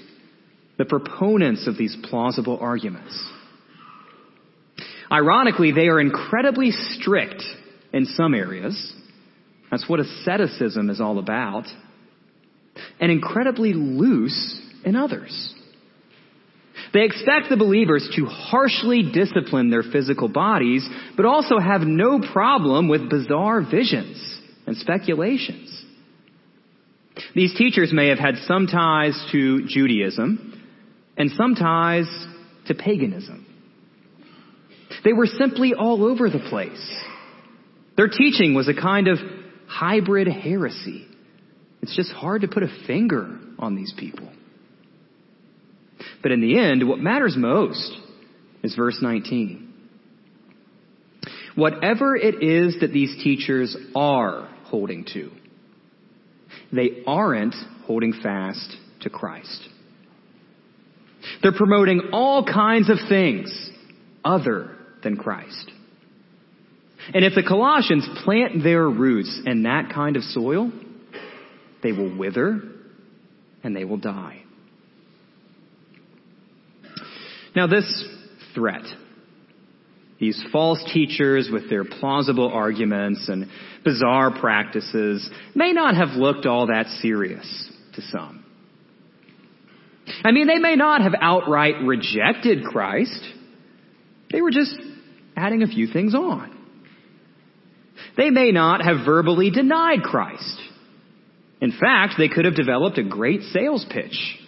the 0.78 0.86
proponents 0.86 1.68
of 1.68 1.78
these 1.78 1.96
plausible 2.04 2.58
arguments. 2.60 3.32
Ironically, 5.12 5.72
they 5.72 5.88
are 5.88 6.00
incredibly 6.00 6.72
strict 6.72 7.44
in 7.94 8.06
some 8.06 8.34
areas. 8.34 8.94
That's 9.70 9.88
what 9.88 10.00
asceticism 10.00 10.90
is 10.90 11.00
all 11.00 11.20
about. 11.20 11.66
And 13.00 13.12
incredibly 13.12 13.74
loose 13.74 14.60
in 14.84 14.96
others. 14.96 15.54
They 16.96 17.04
expect 17.04 17.50
the 17.50 17.58
believers 17.58 18.10
to 18.16 18.26
harshly 18.26 19.12
discipline 19.12 19.70
their 19.70 19.84
physical 19.84 20.30
bodies, 20.30 20.88
but 21.18 21.26
also 21.26 21.60
have 21.60 21.82
no 21.82 22.22
problem 22.32 22.88
with 22.88 23.10
bizarre 23.10 23.62
visions 23.70 24.40
and 24.66 24.78
speculations. 24.78 25.84
These 27.36 27.54
teachers 27.58 27.92
may 27.92 28.08
have 28.08 28.18
had 28.18 28.36
some 28.48 28.68
ties 28.68 29.22
to 29.34 29.68
Judaism 29.68 30.64
and 31.18 31.32
some 31.32 31.56
ties 31.56 32.08
to 32.68 32.74
paganism. 32.74 33.46
They 35.04 35.12
were 35.12 35.26
simply 35.26 35.74
all 35.74 36.06
over 36.06 36.30
the 36.30 36.48
place. 36.50 37.04
Their 37.98 38.08
teaching 38.08 38.54
was 38.54 38.70
a 38.70 38.74
kind 38.74 39.10
of 39.10 39.18
hybrid 39.68 40.30
heresy. 40.30 41.06
It's 41.82 41.94
just 41.94 42.14
hard 42.14 42.44
to 42.44 42.48
put 42.48 42.64
a 42.64 42.70
finger 42.88 43.38
on 43.60 43.76
these 43.76 43.94
people. 43.98 44.30
But 46.26 46.32
in 46.32 46.42
the 46.42 46.58
end, 46.58 46.90
what 46.90 46.98
matters 46.98 47.36
most 47.38 47.96
is 48.64 48.74
verse 48.74 48.98
19. 49.00 49.72
Whatever 51.54 52.16
it 52.16 52.42
is 52.42 52.78
that 52.82 52.92
these 52.92 53.16
teachers 53.24 53.78
are 53.96 54.50
holding 54.64 55.06
to, 55.14 55.30
they 56.74 57.04
aren't 57.06 57.54
holding 57.86 58.12
fast 58.12 58.76
to 59.02 59.10
Christ. 59.12 59.70
They're 61.44 61.54
promoting 61.54 62.10
all 62.12 62.44
kinds 62.44 62.90
of 62.90 62.98
things 63.08 63.70
other 64.24 64.76
than 65.04 65.18
Christ. 65.18 65.70
And 67.14 67.24
if 67.24 67.36
the 67.36 67.44
Colossians 67.44 68.10
plant 68.24 68.64
their 68.64 68.90
roots 68.90 69.42
in 69.46 69.62
that 69.62 69.92
kind 69.94 70.16
of 70.16 70.24
soil, 70.24 70.72
they 71.84 71.92
will 71.92 72.18
wither 72.18 72.62
and 73.64 73.76
they 73.76 73.86
will 73.86 73.98
die. 73.98 74.45
Now 77.56 77.68
this 77.68 78.06
threat, 78.54 78.84
these 80.20 80.42
false 80.52 80.84
teachers 80.94 81.50
with 81.52 81.70
their 81.70 81.84
plausible 81.84 82.52
arguments 82.52 83.30
and 83.30 83.48
bizarre 83.84 84.38
practices 84.40 85.30
may 85.54 85.72
not 85.72 85.96
have 85.96 86.18
looked 86.18 86.46
all 86.46 86.68
that 86.68 86.88
serious 87.02 87.72
to 87.94 88.02
some. 88.02 88.44
I 90.24 90.32
mean, 90.32 90.48
they 90.48 90.58
may 90.58 90.76
not 90.76 91.02
have 91.02 91.14
outright 91.20 91.76
rejected 91.84 92.64
Christ. 92.64 93.22
They 94.32 94.42
were 94.42 94.52
just 94.52 94.76
adding 95.36 95.64
a 95.64 95.68
few 95.68 95.88
things 95.88 96.14
on. 96.14 96.52
They 98.18 98.30
may 98.30 98.52
not 98.52 98.84
have 98.84 99.06
verbally 99.06 99.50
denied 99.50 100.04
Christ. 100.04 100.62
In 101.62 101.72
fact, 101.72 102.16
they 102.18 102.28
could 102.28 102.46
have 102.46 102.56
developed 102.56 102.98
a 102.98 103.04
great 103.04 103.42
sales 103.44 103.86
pitch. 103.90 104.40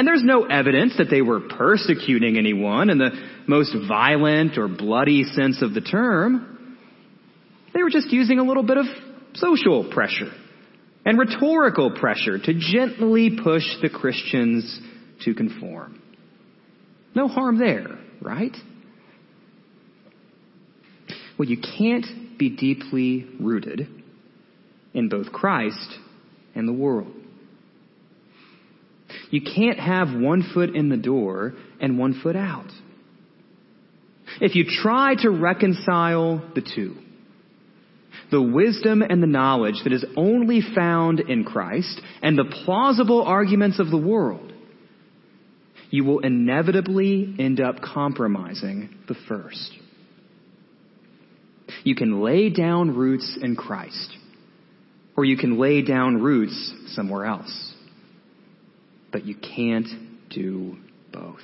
And 0.00 0.06
there's 0.06 0.24
no 0.24 0.46
evidence 0.46 0.94
that 0.96 1.10
they 1.10 1.20
were 1.20 1.40
persecuting 1.40 2.38
anyone 2.38 2.88
in 2.88 2.96
the 2.96 3.10
most 3.46 3.76
violent 3.86 4.56
or 4.56 4.66
bloody 4.66 5.24
sense 5.24 5.60
of 5.60 5.74
the 5.74 5.82
term. 5.82 6.78
They 7.74 7.82
were 7.82 7.90
just 7.90 8.10
using 8.10 8.38
a 8.38 8.42
little 8.42 8.62
bit 8.62 8.78
of 8.78 8.86
social 9.34 9.90
pressure 9.92 10.32
and 11.04 11.18
rhetorical 11.18 11.90
pressure 11.90 12.38
to 12.38 12.54
gently 12.54 13.38
push 13.44 13.64
the 13.82 13.90
Christians 13.90 14.80
to 15.26 15.34
conform. 15.34 16.00
No 17.14 17.28
harm 17.28 17.58
there, 17.58 17.98
right? 18.22 18.56
Well, 21.38 21.46
you 21.46 21.58
can't 21.58 22.38
be 22.38 22.48
deeply 22.48 23.26
rooted 23.38 23.86
in 24.94 25.10
both 25.10 25.30
Christ 25.30 25.94
and 26.54 26.66
the 26.66 26.72
world. 26.72 27.19
You 29.30 29.40
can't 29.42 29.78
have 29.78 30.08
one 30.12 30.48
foot 30.52 30.74
in 30.74 30.88
the 30.88 30.96
door 30.96 31.54
and 31.80 31.98
one 31.98 32.20
foot 32.20 32.36
out. 32.36 32.70
If 34.40 34.54
you 34.54 34.64
try 34.64 35.14
to 35.22 35.30
reconcile 35.30 36.42
the 36.54 36.62
two, 36.62 36.96
the 38.30 38.42
wisdom 38.42 39.02
and 39.02 39.22
the 39.22 39.26
knowledge 39.26 39.80
that 39.84 39.92
is 39.92 40.04
only 40.16 40.60
found 40.74 41.20
in 41.20 41.44
Christ 41.44 42.00
and 42.22 42.38
the 42.38 42.44
plausible 42.64 43.22
arguments 43.22 43.80
of 43.80 43.90
the 43.90 43.98
world, 43.98 44.52
you 45.90 46.04
will 46.04 46.20
inevitably 46.20 47.34
end 47.38 47.60
up 47.60 47.80
compromising 47.82 48.96
the 49.08 49.16
first. 49.28 49.72
You 51.82 51.94
can 51.94 52.22
lay 52.22 52.50
down 52.50 52.96
roots 52.96 53.38
in 53.40 53.56
Christ, 53.56 54.16
or 55.16 55.24
you 55.24 55.36
can 55.36 55.58
lay 55.58 55.82
down 55.82 56.22
roots 56.22 56.72
somewhere 56.94 57.26
else. 57.26 57.74
But 59.12 59.26
you 59.26 59.34
can't 59.34 59.88
do 60.30 60.76
both. 61.12 61.40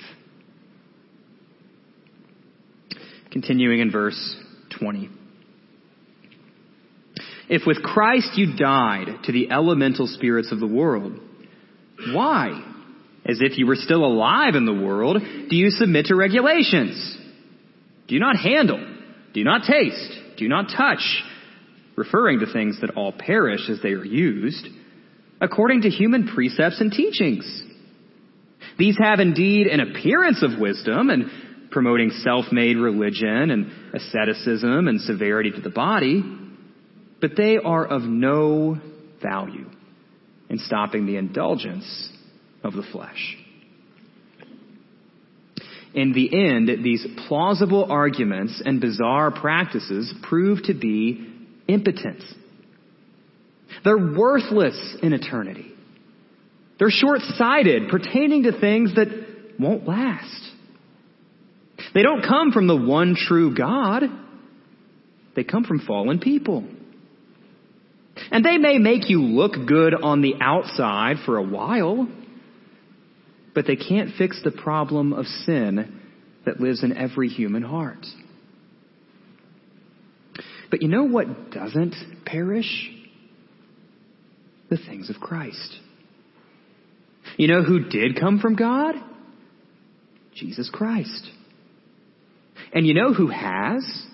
Continuing 3.31 3.79
in 3.79 3.91
verse 3.91 4.35
20. 4.79 5.09
If 7.49 7.65
with 7.65 7.81
Christ 7.81 8.31
you 8.35 8.57
died 8.57 9.07
to 9.23 9.31
the 9.31 9.51
elemental 9.51 10.07
spirits 10.07 10.51
of 10.51 10.59
the 10.59 10.67
world, 10.67 11.19
why, 12.13 12.61
as 13.25 13.39
if 13.41 13.57
you 13.57 13.65
were 13.65 13.75
still 13.75 14.05
alive 14.05 14.55
in 14.55 14.65
the 14.65 14.73
world, 14.73 15.21
do 15.49 15.55
you 15.55 15.69
submit 15.69 16.07
to 16.07 16.15
regulations? 16.15 17.17
Do 18.07 18.15
you 18.15 18.21
not 18.21 18.37
handle, 18.37 18.85
do 19.33 19.43
not 19.43 19.63
taste, 19.63 20.19
do 20.37 20.47
not 20.47 20.71
touch, 20.75 21.23
referring 21.95 22.39
to 22.39 22.51
things 22.51 22.79
that 22.81 22.91
all 22.95 23.11
perish 23.11 23.69
as 23.69 23.81
they 23.81 23.89
are 23.89 24.05
used, 24.05 24.67
according 25.41 25.81
to 25.81 25.89
human 25.89 26.27
precepts 26.27 26.81
and 26.81 26.91
teachings. 26.91 27.63
These 28.77 28.97
have 28.99 29.19
indeed 29.19 29.67
an 29.67 29.79
appearance 29.79 30.43
of 30.43 30.59
wisdom 30.59 31.09
and 31.09 31.71
promoting 31.71 32.09
self-made 32.09 32.77
religion 32.77 33.51
and 33.51 33.71
asceticism 33.93 34.87
and 34.87 35.01
severity 35.01 35.51
to 35.51 35.61
the 35.61 35.69
body, 35.69 36.23
but 37.19 37.31
they 37.35 37.57
are 37.57 37.85
of 37.85 38.03
no 38.03 38.79
value 39.21 39.69
in 40.49 40.59
stopping 40.59 41.05
the 41.05 41.17
indulgence 41.17 42.09
of 42.63 42.73
the 42.73 42.83
flesh. 42.91 43.37
In 45.93 46.13
the 46.13 46.29
end, 46.31 46.69
these 46.83 47.05
plausible 47.27 47.91
arguments 47.91 48.61
and 48.63 48.79
bizarre 48.79 49.31
practices 49.31 50.13
prove 50.23 50.63
to 50.63 50.73
be 50.73 51.27
impotent. 51.67 52.23
They're 53.83 53.97
worthless 53.97 54.95
in 55.01 55.13
eternity. 55.13 55.73
They're 56.79 56.89
short-sighted, 56.89 57.89
pertaining 57.89 58.43
to 58.43 58.59
things 58.59 58.95
that 58.95 59.07
won't 59.59 59.87
last. 59.87 60.51
They 61.93 62.03
don't 62.03 62.21
come 62.21 62.51
from 62.51 62.67
the 62.67 62.75
one 62.75 63.15
true 63.15 63.55
God. 63.55 64.03
They 65.35 65.43
come 65.43 65.63
from 65.63 65.79
fallen 65.79 66.19
people. 66.19 66.63
And 68.31 68.43
they 68.43 68.57
may 68.57 68.77
make 68.77 69.09
you 69.09 69.21
look 69.21 69.53
good 69.67 69.93
on 69.93 70.21
the 70.21 70.35
outside 70.41 71.17
for 71.25 71.37
a 71.37 71.43
while, 71.43 72.07
but 73.53 73.65
they 73.67 73.75
can't 73.75 74.15
fix 74.17 74.41
the 74.43 74.51
problem 74.51 75.13
of 75.13 75.25
sin 75.25 76.01
that 76.45 76.59
lives 76.59 76.83
in 76.83 76.95
every 76.95 77.29
human 77.29 77.63
heart. 77.63 78.05
But 80.69 80.81
you 80.81 80.87
know 80.87 81.03
what 81.03 81.51
doesn't 81.51 81.95
perish? 82.25 82.91
The 84.69 84.77
things 84.77 85.09
of 85.09 85.17
Christ. 85.17 85.77
You 87.37 87.47
know 87.47 87.63
who 87.63 87.87
did 87.89 88.19
come 88.19 88.39
from 88.39 88.55
God? 88.55 88.95
Jesus 90.33 90.69
Christ. 90.71 91.29
And 92.73 92.85
you 92.85 92.93
know 92.93 93.13
who 93.13 93.27
has, 93.27 94.05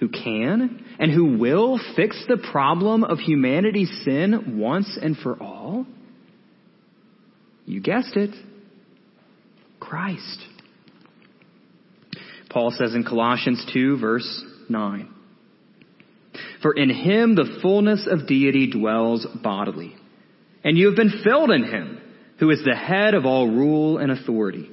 who 0.00 0.08
can, 0.08 0.84
and 0.98 1.12
who 1.12 1.38
will 1.38 1.80
fix 1.96 2.24
the 2.28 2.38
problem 2.50 3.04
of 3.04 3.18
humanity's 3.18 3.90
sin 4.04 4.58
once 4.58 4.98
and 5.00 5.16
for 5.16 5.40
all? 5.42 5.86
You 7.66 7.80
guessed 7.80 8.16
it. 8.16 8.34
Christ. 9.78 10.40
Paul 12.50 12.70
says 12.70 12.94
in 12.94 13.04
Colossians 13.04 13.64
2 13.72 13.98
verse 13.98 14.44
9, 14.68 15.14
For 16.62 16.72
in 16.72 16.90
him 16.90 17.34
the 17.34 17.58
fullness 17.62 18.06
of 18.10 18.26
deity 18.26 18.70
dwells 18.70 19.26
bodily, 19.42 19.94
and 20.64 20.76
you 20.76 20.86
have 20.86 20.96
been 20.96 21.22
filled 21.22 21.50
in 21.50 21.64
him, 21.64 22.00
who 22.40 22.50
is 22.50 22.62
the 22.64 22.74
head 22.74 23.14
of 23.14 23.26
all 23.26 23.46
rule 23.46 23.98
and 23.98 24.10
authority. 24.10 24.68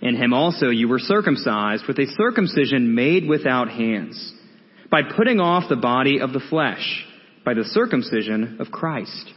In 0.00 0.16
him 0.16 0.32
also 0.32 0.68
you 0.68 0.88
were 0.88 0.98
circumcised 0.98 1.84
with 1.86 1.98
a 1.98 2.06
circumcision 2.16 2.94
made 2.94 3.28
without 3.28 3.68
hands, 3.68 4.32
by 4.90 5.02
putting 5.02 5.40
off 5.40 5.68
the 5.68 5.76
body 5.76 6.20
of 6.20 6.32
the 6.32 6.42
flesh, 6.48 7.04
by 7.44 7.54
the 7.54 7.64
circumcision 7.64 8.58
of 8.60 8.70
Christ. 8.70 9.32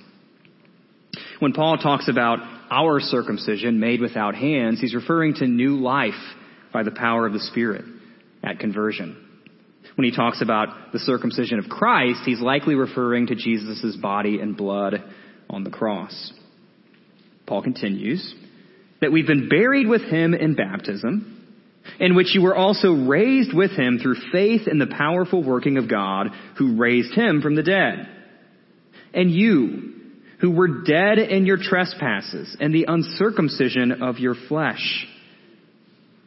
When 1.39 1.53
Paul 1.53 1.77
talks 1.77 2.07
about 2.07 2.39
our 2.69 2.99
circumcision 2.99 3.79
made 3.79 3.99
without 3.99 4.35
hands, 4.35 4.79
he's 4.79 4.95
referring 4.95 5.33
to 5.35 5.47
new 5.47 5.77
life 5.77 6.13
by 6.71 6.83
the 6.83 6.91
power 6.91 7.25
of 7.25 7.33
the 7.33 7.39
Spirit 7.39 7.83
at 8.43 8.59
conversion. 8.59 9.30
When 9.95 10.05
he 10.05 10.15
talks 10.15 10.41
about 10.41 10.93
the 10.93 10.99
circumcision 10.99 11.59
of 11.59 11.69
Christ, 11.69 12.21
he's 12.25 12.39
likely 12.39 12.75
referring 12.75 13.27
to 13.27 13.35
Jesus' 13.35 13.95
body 13.97 14.39
and 14.39 14.55
blood 14.55 15.03
on 15.49 15.63
the 15.63 15.69
cross. 15.69 16.33
Paul 17.45 17.61
continues 17.61 18.33
that 19.01 19.11
we've 19.11 19.27
been 19.27 19.49
buried 19.49 19.87
with 19.87 20.03
him 20.03 20.33
in 20.33 20.55
baptism, 20.55 21.37
in 21.99 22.15
which 22.15 22.33
you 22.33 22.41
were 22.41 22.55
also 22.55 22.93
raised 22.93 23.53
with 23.53 23.71
him 23.71 23.99
through 23.99 24.15
faith 24.31 24.67
in 24.67 24.77
the 24.77 24.87
powerful 24.87 25.43
working 25.43 25.77
of 25.77 25.89
God 25.89 26.27
who 26.57 26.77
raised 26.77 27.13
him 27.13 27.41
from 27.41 27.55
the 27.55 27.63
dead. 27.63 28.07
And 29.13 29.31
you, 29.31 29.93
who 30.39 30.51
were 30.51 30.83
dead 30.83 31.17
in 31.19 31.45
your 31.45 31.57
trespasses 31.57 32.55
and 32.59 32.73
the 32.73 32.85
uncircumcision 32.87 34.03
of 34.03 34.19
your 34.19 34.35
flesh, 34.47 35.07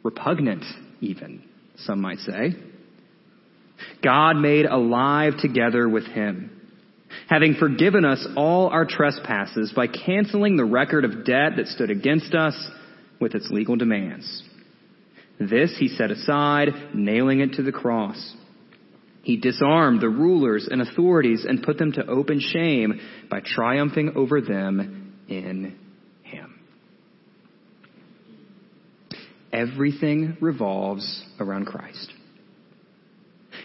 repugnant 0.03 0.63
even, 1.01 1.43
some 1.77 2.01
might 2.01 2.19
say, 2.19 2.55
God 4.03 4.37
made 4.37 4.65
alive 4.65 5.33
together 5.39 5.87
with 5.87 6.05
him 6.05 6.55
having 7.27 7.55
forgiven 7.55 8.05
us 8.05 8.25
all 8.35 8.67
our 8.67 8.85
trespasses 8.85 9.73
by 9.75 9.87
canceling 9.87 10.57
the 10.57 10.65
record 10.65 11.05
of 11.05 11.25
debt 11.25 11.53
that 11.57 11.67
stood 11.67 11.89
against 11.89 12.33
us 12.33 12.55
with 13.19 13.35
its 13.35 13.49
legal 13.49 13.75
demands. 13.75 14.43
This 15.39 15.75
he 15.77 15.87
set 15.89 16.11
aside, 16.11 16.69
nailing 16.93 17.41
it 17.41 17.53
to 17.53 17.63
the 17.63 17.71
cross. 17.71 18.35
He 19.23 19.37
disarmed 19.37 20.01
the 20.01 20.09
rulers 20.09 20.67
and 20.69 20.81
authorities 20.81 21.45
and 21.47 21.63
put 21.63 21.77
them 21.77 21.93
to 21.93 22.05
open 22.05 22.39
shame 22.39 23.01
by 23.29 23.41
triumphing 23.43 24.13
over 24.15 24.39
them 24.39 25.15
in 25.27 25.77
him. 26.21 26.59
Everything 29.51 30.37
revolves 30.39 31.25
around 31.39 31.65
Christ. 31.65 32.11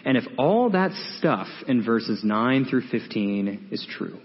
And 0.05 0.17
if 0.17 0.23
all 0.37 0.71
that 0.71 0.91
stuff 1.17 1.47
in 1.67 1.83
verses 1.83 2.21
9 2.23 2.65
through 2.65 2.87
15 2.89 3.69
is 3.71 3.85
true, 3.97 4.19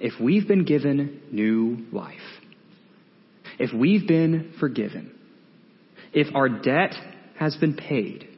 if 0.00 0.14
we've 0.20 0.48
been 0.48 0.64
given 0.64 1.20
new 1.30 1.86
life, 1.92 2.16
if 3.58 3.72
we've 3.72 4.06
been 4.06 4.54
forgiven, 4.58 5.12
if 6.12 6.34
our 6.34 6.48
debt 6.48 6.94
has 7.38 7.56
been 7.56 7.74
paid, 7.74 8.28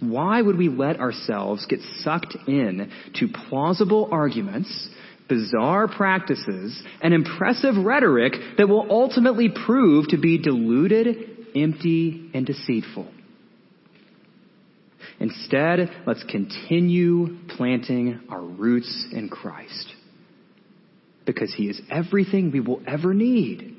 why 0.00 0.40
would 0.40 0.56
we 0.56 0.68
let 0.68 1.00
ourselves 1.00 1.66
get 1.66 1.80
sucked 1.98 2.36
in 2.46 2.90
to 3.16 3.28
plausible 3.48 4.08
arguments, 4.12 4.88
bizarre 5.28 5.88
practices, 5.88 6.80
and 7.02 7.12
impressive 7.12 7.74
rhetoric 7.76 8.32
that 8.56 8.68
will 8.68 8.86
ultimately 8.90 9.48
prove 9.66 10.08
to 10.08 10.18
be 10.18 10.38
deluded, 10.38 11.48
empty, 11.54 12.30
and 12.32 12.46
deceitful? 12.46 13.08
Instead, 15.20 15.90
let's 16.06 16.22
continue 16.24 17.38
planting 17.56 18.20
our 18.28 18.42
roots 18.42 19.06
in 19.12 19.28
Christ. 19.28 19.92
Because 21.26 21.52
He 21.54 21.68
is 21.68 21.80
everything 21.90 22.52
we 22.52 22.60
will 22.60 22.80
ever 22.86 23.12
need 23.14 23.76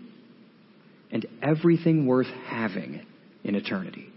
and 1.12 1.25
everything 1.41 2.06
worth 2.06 2.28
having 2.47 3.06
in 3.43 3.56
eternity. 3.56 4.08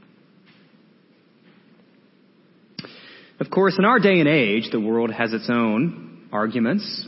Of 3.40 3.50
course, 3.50 3.76
in 3.78 3.84
our 3.84 3.98
day 3.98 4.20
and 4.20 4.28
age, 4.28 4.68
the 4.70 4.80
world 4.80 5.10
has 5.10 5.32
its 5.32 5.48
own 5.48 6.28
arguments, 6.32 7.06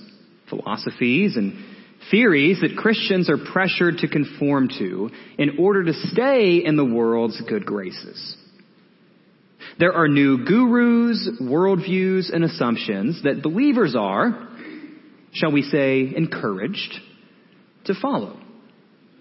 philosophies, 0.48 1.36
and 1.36 1.64
theories 2.10 2.60
that 2.60 2.76
Christians 2.76 3.30
are 3.30 3.38
pressured 3.38 3.98
to 3.98 4.08
conform 4.08 4.68
to 4.78 5.10
in 5.38 5.58
order 5.58 5.84
to 5.84 5.92
stay 5.92 6.62
in 6.64 6.76
the 6.76 6.84
world's 6.84 7.40
good 7.48 7.64
graces. 7.64 8.36
There 9.78 9.92
are 9.92 10.08
new 10.08 10.44
gurus, 10.44 11.28
worldviews, 11.40 12.32
and 12.32 12.44
assumptions 12.44 13.22
that 13.24 13.42
believers 13.42 13.96
are, 13.98 14.48
shall 15.32 15.50
we 15.50 15.62
say, 15.62 16.12
encouraged 16.14 16.94
to 17.86 17.94
follow, 18.00 18.38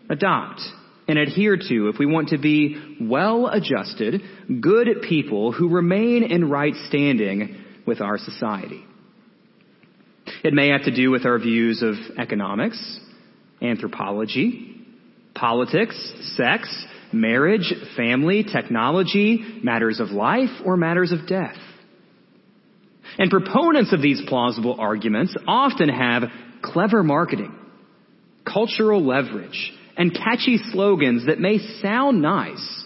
adopt, 0.10 0.62
and 1.08 1.18
adhere 1.18 1.58
to 1.58 1.90
if 1.90 1.98
we 1.98 2.06
want 2.06 2.30
to 2.30 2.38
be 2.38 2.98
well 3.02 3.48
adjusted, 3.48 4.22
good 4.62 5.02
people 5.08 5.52
who 5.52 5.70
remain 5.70 6.24
in 6.24 6.50
right 6.50 6.76
standing 6.88 7.64
with 7.86 8.00
our 8.00 8.18
society. 8.18 8.86
It 10.44 10.54
may 10.54 10.70
have 10.70 10.84
to 10.84 10.96
do 10.96 11.12
with 11.12 11.26
our 11.26 11.40
views 11.40 11.82
of 11.82 11.96
economics, 12.18 13.00
anthropology, 13.62 14.86
politics, 15.34 15.96
sex, 16.38 16.86
marriage, 17.14 17.74
family, 17.96 18.44
technology, 18.44 19.60
matters 19.64 20.00
of 20.00 20.10
life, 20.10 20.50
or 20.66 20.78
matters 20.78 21.12
of 21.12 21.28
death. 21.28 21.58
And 23.18 23.30
proponents 23.30 23.94
of 23.94 24.02
these 24.02 24.22
plausible 24.28 24.78
arguments 24.80 25.36
often 25.48 25.90
have 25.90 26.24
clever 26.62 27.04
marketing, 27.04 27.54
cultural 28.46 29.06
leverage, 29.06 29.72
and 29.96 30.14
catchy 30.14 30.58
slogans 30.72 31.28
that 31.28 31.40
may 31.40 31.60
sound 31.82 32.22
nice, 32.22 32.86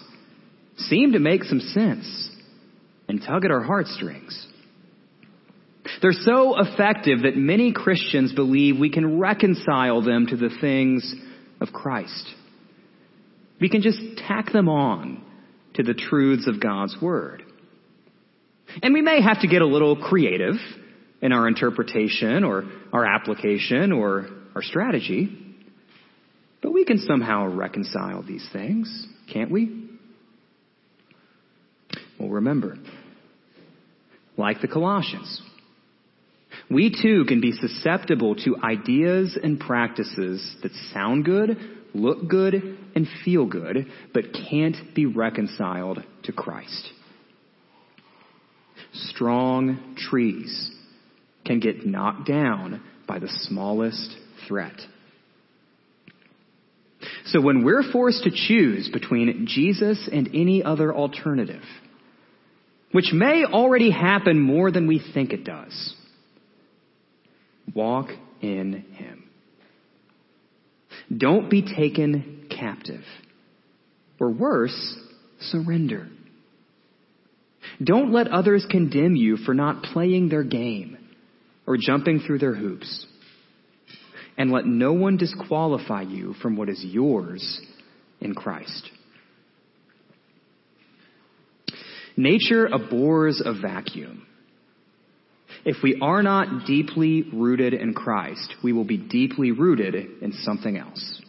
seem 0.76 1.12
to 1.12 1.18
make 1.18 1.44
some 1.44 1.60
sense, 1.60 2.30
and 3.08 3.22
tug 3.22 3.44
at 3.44 3.50
our 3.50 3.62
heartstrings. 3.62 4.46
They're 6.02 6.12
so 6.12 6.60
effective 6.60 7.22
that 7.22 7.36
many 7.36 7.72
Christians 7.72 8.32
believe 8.34 8.78
we 8.78 8.90
can 8.90 9.18
reconcile 9.18 10.02
them 10.02 10.26
to 10.26 10.36
the 10.36 10.50
things 10.60 11.14
of 11.60 11.72
Christ. 11.72 12.28
We 13.60 13.68
can 13.68 13.82
just 13.82 13.98
tack 14.26 14.52
them 14.52 14.68
on 14.68 15.24
to 15.74 15.82
the 15.82 15.94
truths 15.94 16.46
of 16.46 16.60
God's 16.60 16.96
Word. 17.00 17.42
And 18.82 18.92
we 18.94 19.00
may 19.00 19.22
have 19.22 19.40
to 19.40 19.48
get 19.48 19.62
a 19.62 19.66
little 19.66 19.96
creative 19.96 20.56
in 21.20 21.32
our 21.32 21.48
interpretation 21.48 22.44
or 22.44 22.64
our 22.92 23.04
application 23.04 23.92
or 23.92 24.28
our 24.54 24.62
strategy, 24.62 25.56
but 26.62 26.72
we 26.72 26.84
can 26.84 26.98
somehow 26.98 27.46
reconcile 27.46 28.22
these 28.22 28.46
things, 28.52 29.06
can't 29.32 29.50
we? 29.50 29.88
Well, 32.18 32.28
remember, 32.28 32.76
like 34.36 34.60
the 34.60 34.68
Colossians, 34.68 35.40
we 36.70 36.90
too 36.90 37.24
can 37.26 37.40
be 37.40 37.52
susceptible 37.52 38.34
to 38.36 38.56
ideas 38.62 39.38
and 39.40 39.58
practices 39.58 40.56
that 40.62 40.72
sound 40.92 41.24
good 41.24 41.56
look 41.94 42.28
good 42.28 42.54
and 42.94 43.06
feel 43.24 43.46
good, 43.46 43.86
but 44.12 44.24
can't 44.50 44.76
be 44.94 45.06
reconciled 45.06 46.02
to 46.24 46.32
Christ. 46.32 46.90
Strong 48.92 49.96
trees 49.96 50.70
can 51.44 51.60
get 51.60 51.86
knocked 51.86 52.26
down 52.26 52.82
by 53.06 53.18
the 53.18 53.28
smallest 53.28 54.16
threat. 54.46 54.76
So 57.26 57.40
when 57.40 57.64
we're 57.64 57.90
forced 57.92 58.24
to 58.24 58.30
choose 58.30 58.88
between 58.92 59.46
Jesus 59.48 60.08
and 60.10 60.28
any 60.34 60.62
other 60.62 60.94
alternative, 60.94 61.62
which 62.92 63.12
may 63.12 63.44
already 63.44 63.90
happen 63.90 64.40
more 64.40 64.70
than 64.70 64.86
we 64.86 65.02
think 65.14 65.32
it 65.32 65.44
does, 65.44 65.94
walk 67.74 68.08
in 68.40 68.84
Him. 68.92 69.17
Don't 71.16 71.50
be 71.50 71.62
taken 71.62 72.46
captive. 72.50 73.02
Or 74.20 74.30
worse, 74.30 74.96
surrender. 75.40 76.08
Don't 77.82 78.12
let 78.12 78.28
others 78.28 78.66
condemn 78.70 79.14
you 79.16 79.36
for 79.36 79.54
not 79.54 79.82
playing 79.82 80.28
their 80.28 80.42
game 80.42 80.98
or 81.66 81.76
jumping 81.76 82.20
through 82.20 82.38
their 82.38 82.54
hoops. 82.54 83.06
and 84.38 84.52
let 84.52 84.64
no 84.64 84.92
one 84.92 85.16
disqualify 85.16 86.02
you 86.02 86.32
from 86.40 86.56
what 86.56 86.68
is 86.68 86.82
yours 86.84 87.60
in 88.20 88.34
Christ. 88.34 88.88
Nature 92.16 92.66
abhors 92.66 93.42
a 93.44 93.52
vacuum. 93.52 94.27
If 95.64 95.82
we 95.82 95.98
are 96.00 96.22
not 96.22 96.66
deeply 96.66 97.24
rooted 97.32 97.74
in 97.74 97.94
Christ, 97.94 98.54
we 98.62 98.72
will 98.72 98.84
be 98.84 98.96
deeply 98.96 99.50
rooted 99.50 99.94
in 100.22 100.32
something 100.32 100.76
else. 100.76 101.20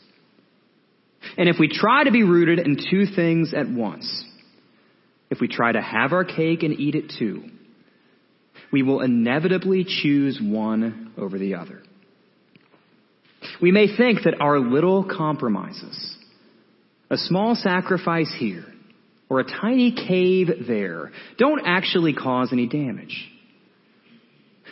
And 1.37 1.49
if 1.49 1.57
we 1.59 1.67
try 1.67 2.03
to 2.03 2.11
be 2.11 2.23
rooted 2.23 2.59
in 2.59 2.77
two 2.89 3.05
things 3.05 3.53
at 3.53 3.69
once, 3.69 4.25
if 5.29 5.39
we 5.39 5.47
try 5.47 5.71
to 5.71 5.81
have 5.81 6.11
our 6.13 6.23
cake 6.23 6.63
and 6.63 6.79
eat 6.79 6.95
it 6.95 7.13
too, 7.17 7.43
we 8.71 8.83
will 8.83 9.01
inevitably 9.01 9.83
choose 9.83 10.39
one 10.41 11.13
over 11.17 11.37
the 11.37 11.55
other. 11.55 11.81
We 13.61 13.71
may 13.71 13.95
think 13.95 14.23
that 14.23 14.41
our 14.41 14.59
little 14.59 15.03
compromises, 15.03 16.15
a 17.09 17.17
small 17.17 17.55
sacrifice 17.55 18.33
here, 18.37 18.65
or 19.29 19.39
a 19.39 19.43
tiny 19.43 19.91
cave 19.91 20.49
there, 20.67 21.11
don't 21.37 21.61
actually 21.65 22.13
cause 22.13 22.49
any 22.51 22.67
damage. 22.67 23.29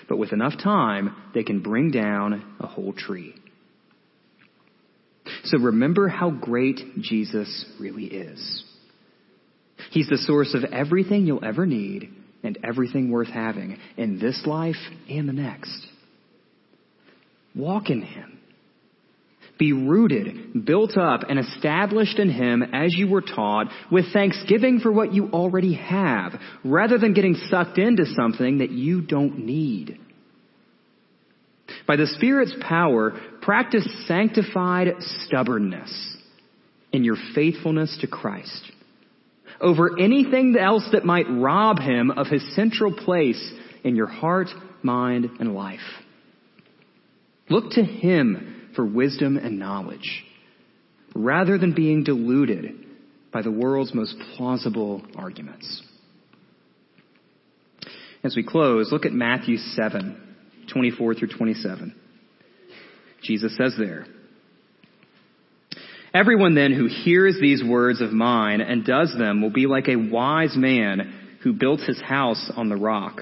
But 0.08 0.17
with 0.17 0.32
enough 0.34 0.54
time, 0.62 1.15
they 1.34 1.43
can 1.43 1.62
bring 1.62 1.91
down 1.91 2.56
a 2.60 2.67
whole 2.67 2.93
tree. 2.93 3.36
So 5.43 5.60
remember 5.60 6.08
how 6.08 6.32
great 6.32 6.80
Jesus 7.00 7.65
really 7.80 8.06
is. 8.06 8.63
He's 9.91 10.10
the 10.10 10.17
source 10.17 10.54
of 10.54 10.63
everything 10.72 11.26
you'll 11.26 11.46
ever 11.46 11.65
need 11.65 12.13
and 12.43 12.58
everything 12.63 13.12
worth 13.12 13.28
having 13.28 13.78
in 13.98 14.20
this 14.20 14.43
life 14.46 14.76
and 15.10 15.28
the 15.28 15.34
next. 15.34 15.88
Walk 17.56 17.89
in 17.89 18.02
Him. 18.02 18.37
Be 19.58 19.74
rooted, 19.74 20.65
built 20.65 20.98
up, 20.98 21.22
and 21.30 21.39
established 21.39 22.20
in 22.20 22.30
Him 22.30 22.62
as 22.62 22.93
you 22.96 23.08
were 23.08 23.22
taught 23.22 23.67
with 23.91 24.13
thanksgiving 24.13 24.80
for 24.80 24.91
what 24.91 25.13
you 25.13 25.30
already 25.32 25.74
have, 25.74 26.34
rather 26.63 26.98
than 26.98 27.13
getting 27.13 27.36
sucked 27.50 27.78
into 27.78 28.06
something 28.06 28.60
that 28.60 28.72
you 28.72 29.02
don't 29.02 29.39
need. 29.39 30.00
By 31.88 31.96
the 31.96 32.08
Spirit's 32.08 32.56
power, 32.62 33.20
practice 33.41 33.88
sanctified 34.08 34.89
stubbornness 35.26 36.17
in 36.91 37.04
your 37.04 37.17
faithfulness 37.34 37.98
to 38.02 38.08
Christ 38.08 38.72
over 39.60 40.00
anything 40.00 40.56
else 40.60 40.88
that 40.91 41.06
might 41.06 41.26
rob 41.30 41.80
him 41.80 42.12
of 42.12 42.28
his 42.28 42.43
central 42.56 42.93
place 42.93 43.54
in 43.84 43.96
your 43.96 44.08
heart, 44.08 44.48
mind, 44.84 45.30
and 45.39 45.56
life. 45.56 45.80
Look 47.50 47.72
to 47.72 47.84
him 47.84 48.57
for 48.78 48.86
wisdom 48.86 49.36
and 49.36 49.60
knowledge, 49.60 50.24
rather 51.13 51.58
than 51.58 51.74
being 51.74 52.06
deluded 52.06 52.86
by 53.34 53.42
the 53.42 53.52
world's 53.52 53.94
most 53.94 54.16
plausible 54.36 55.02
arguments. 55.18 55.84
As 58.24 58.36
we 58.36 58.44
close, 58.44 58.92
look 58.92 59.06
at 59.06 59.12
Matthew 59.12 59.58
7, 59.58 60.36
24 60.72 61.16
through 61.16 61.28
27. 61.38 61.96
Jesus 63.24 63.58
says 63.58 63.76
there, 63.78 64.06
Everyone 66.13 66.56
then 66.56 66.72
who 66.72 66.88
hears 66.88 67.38
these 67.42 67.63
words 67.63 68.02
of 68.02 68.12
mine 68.12 68.62
and 68.62 68.86
does 68.86 69.13
them 69.18 69.42
will 69.42 69.52
be 69.52 69.68
like 69.68 69.88
a 69.88 69.96
wise 69.96 70.56
man 70.56 71.38
who 71.44 71.54
built 71.54 71.82
his 71.82 72.02
house 72.02 72.52
on 72.56 72.70
the 72.70 72.76
rock. 72.76 73.22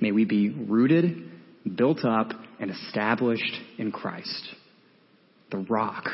May 0.00 0.12
we 0.12 0.24
be 0.24 0.50
rooted, 0.50 1.30
built 1.76 2.04
up, 2.04 2.30
and 2.60 2.70
established 2.70 3.52
in 3.78 3.92
Christ, 3.92 4.48
the 5.50 5.58
rock, 5.58 6.04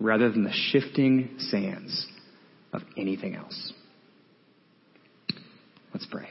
rather 0.00 0.30
than 0.30 0.44
the 0.44 0.52
shifting 0.52 1.36
sands 1.38 2.06
of 2.72 2.82
anything 2.96 3.34
else. 3.34 3.72
Let's 5.92 6.06
pray. 6.06 6.28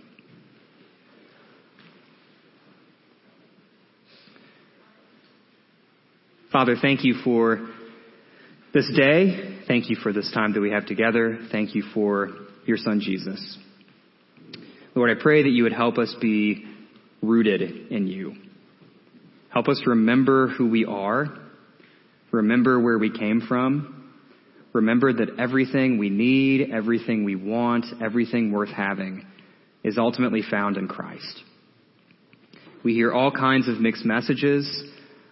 Father, 6.52 6.76
thank 6.80 7.04
you 7.04 7.16
for 7.24 7.68
this 8.74 8.90
day. 8.96 9.62
Thank 9.68 9.90
you 9.90 9.96
for 9.96 10.14
this 10.14 10.32
time 10.34 10.54
that 10.54 10.62
we 10.62 10.72
have 10.72 10.86
together. 10.86 11.40
Thank 11.52 11.74
you 11.74 11.84
for 11.94 12.30
your 12.66 12.78
son, 12.78 13.00
Jesus. 13.00 13.58
Lord, 14.96 15.16
I 15.16 15.22
pray 15.22 15.44
that 15.44 15.50
you 15.50 15.64
would 15.64 15.74
help 15.74 15.98
us 15.98 16.16
be 16.22 16.66
rooted 17.22 17.92
in 17.92 18.08
you. 18.08 18.36
Help 19.50 19.68
us 19.68 19.82
remember 19.86 20.48
who 20.48 20.70
we 20.70 20.86
are. 20.86 21.28
Remember 22.32 22.80
where 22.80 22.98
we 22.98 23.16
came 23.16 23.42
from. 23.42 24.12
Remember 24.74 25.14
that 25.14 25.40
everything 25.40 25.98
we 25.98 26.10
need, 26.10 26.72
everything 26.72 27.24
we 27.24 27.36
want, 27.36 27.86
everything 28.04 28.52
worth 28.52 28.70
having 28.70 29.26
is 29.84 29.98
ultimately 29.98 30.42
found 30.42 30.78
in 30.78 30.88
Christ. 30.88 31.44
We 32.84 32.94
hear 32.94 33.12
all 33.12 33.32
kinds 33.32 33.68
of 33.68 33.80
mixed 33.80 34.06
messages 34.06 34.84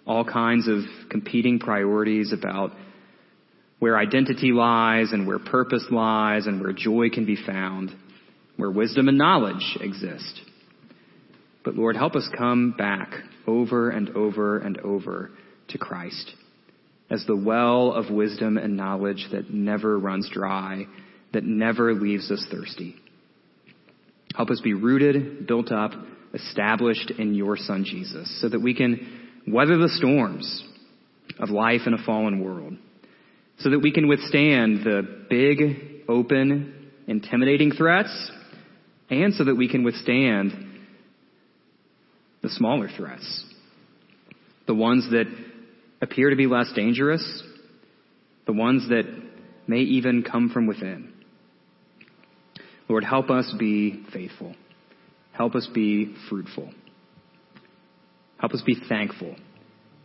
all 0.06 0.26
kinds 0.26 0.68
of 0.68 0.80
competing 1.10 1.60
priorities 1.60 2.34
about 2.34 2.72
where 3.80 3.98
identity 3.98 4.52
lies 4.52 5.12
and 5.12 5.28
where 5.28 5.40
purpose 5.40 5.86
lies 5.90 6.48
and 6.48 6.62
where 6.62 6.74
joy 6.74 7.10
can 7.10 7.26
be 7.26 7.36
found, 7.36 7.92
where 8.62 8.70
wisdom 8.70 9.08
and 9.08 9.18
knowledge 9.18 9.76
exist. 9.82 10.40
But 11.66 11.74
Lord, 11.74 11.96
help 11.96 12.16
us 12.16 12.30
come 12.38 12.76
back 12.78 13.12
over 13.48 13.90
and 13.90 14.12
over 14.12 14.60
and 14.60 14.78
over 14.82 15.32
to 15.70 15.80
Christ 15.80 16.36
as 17.10 17.26
the 17.26 17.36
well 17.36 17.92
of 17.92 18.12
wisdom 18.12 18.58
and 18.58 18.78
knowledge 18.78 19.28
that 19.32 19.50
never 19.50 19.98
runs 19.98 20.30
dry, 20.32 20.86
that 21.34 21.44
never 21.44 21.96
leaves 21.96 22.30
us 22.30 22.46
thirsty. 22.52 22.98
Help 24.36 24.52
us 24.52 24.62
be 24.62 24.76
rooted, 24.76 25.48
built 25.48 25.72
up, 25.72 25.94
established 26.36 27.10
in 27.18 27.34
your 27.34 27.58
Son 27.58 27.84
Jesus 27.84 28.40
so 28.42 28.48
that 28.48 28.62
we 28.62 28.76
can 28.76 29.28
weather 29.48 29.80
the 29.80 29.90
storms 29.90 30.64
of 31.40 31.50
life 31.50 31.82
in 31.88 31.96
a 31.96 32.06
fallen 32.06 32.44
world 32.44 32.76
so 33.58 33.72
that 33.72 33.80
we 33.80 33.92
can 33.92 34.08
withstand 34.08 34.84
the 34.84 35.26
big, 35.32 36.04
open, 36.08 36.92
intimidating 37.08 37.72
threats 37.72 38.32
and 39.12 39.34
so 39.34 39.44
that 39.44 39.56
we 39.56 39.68
can 39.68 39.84
withstand 39.84 40.54
the 42.42 42.50
smaller 42.50 42.90
threats. 42.96 43.46
The 44.66 44.74
ones 44.74 45.08
that 45.12 45.26
appear 46.02 46.30
to 46.30 46.36
be 46.36 46.48
less 46.48 46.72
dangerous, 46.74 47.44
the 48.48 48.54
ones 48.54 48.90
that 48.90 49.04
may 49.68 49.80
even 49.80 50.24
come 50.24 50.50
from 50.50 50.66
within. 50.66 51.14
Lord, 52.88 53.04
help 53.04 53.30
us 53.30 53.54
be 53.60 54.04
faithful. 54.12 54.56
Help 55.34 55.56
us 55.56 55.68
be 55.74 56.16
fruitful. 56.30 56.72
Help 58.40 58.54
us 58.54 58.62
be 58.66 58.76
thankful 58.90 59.36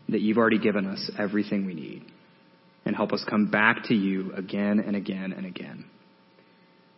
that 0.08 0.20
you've 0.20 0.36
already 0.36 0.58
given 0.58 0.86
us 0.86 1.10
everything 1.18 1.64
we 1.64 1.74
need. 1.74 2.04
And 2.84 2.94
help 2.94 3.12
us 3.12 3.24
come 3.28 3.50
back 3.50 3.84
to 3.84 3.94
you 3.94 4.32
again 4.34 4.78
and 4.78 4.94
again 4.94 5.32
and 5.32 5.46
again. 5.46 5.86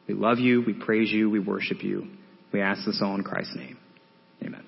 We 0.09 0.14
love 0.14 0.38
you. 0.38 0.62
We 0.66 0.73
praise 0.73 1.12
you. 1.12 1.31
We 1.31 1.38
worship 1.38 1.83
you. 1.83 2.09
We 2.53 2.61
ask 2.62 2.85
this 2.87 3.01
all 3.03 3.14
in 3.14 3.23
Christ's 3.23 3.57
name. 3.57 3.77
Amen. 4.42 4.64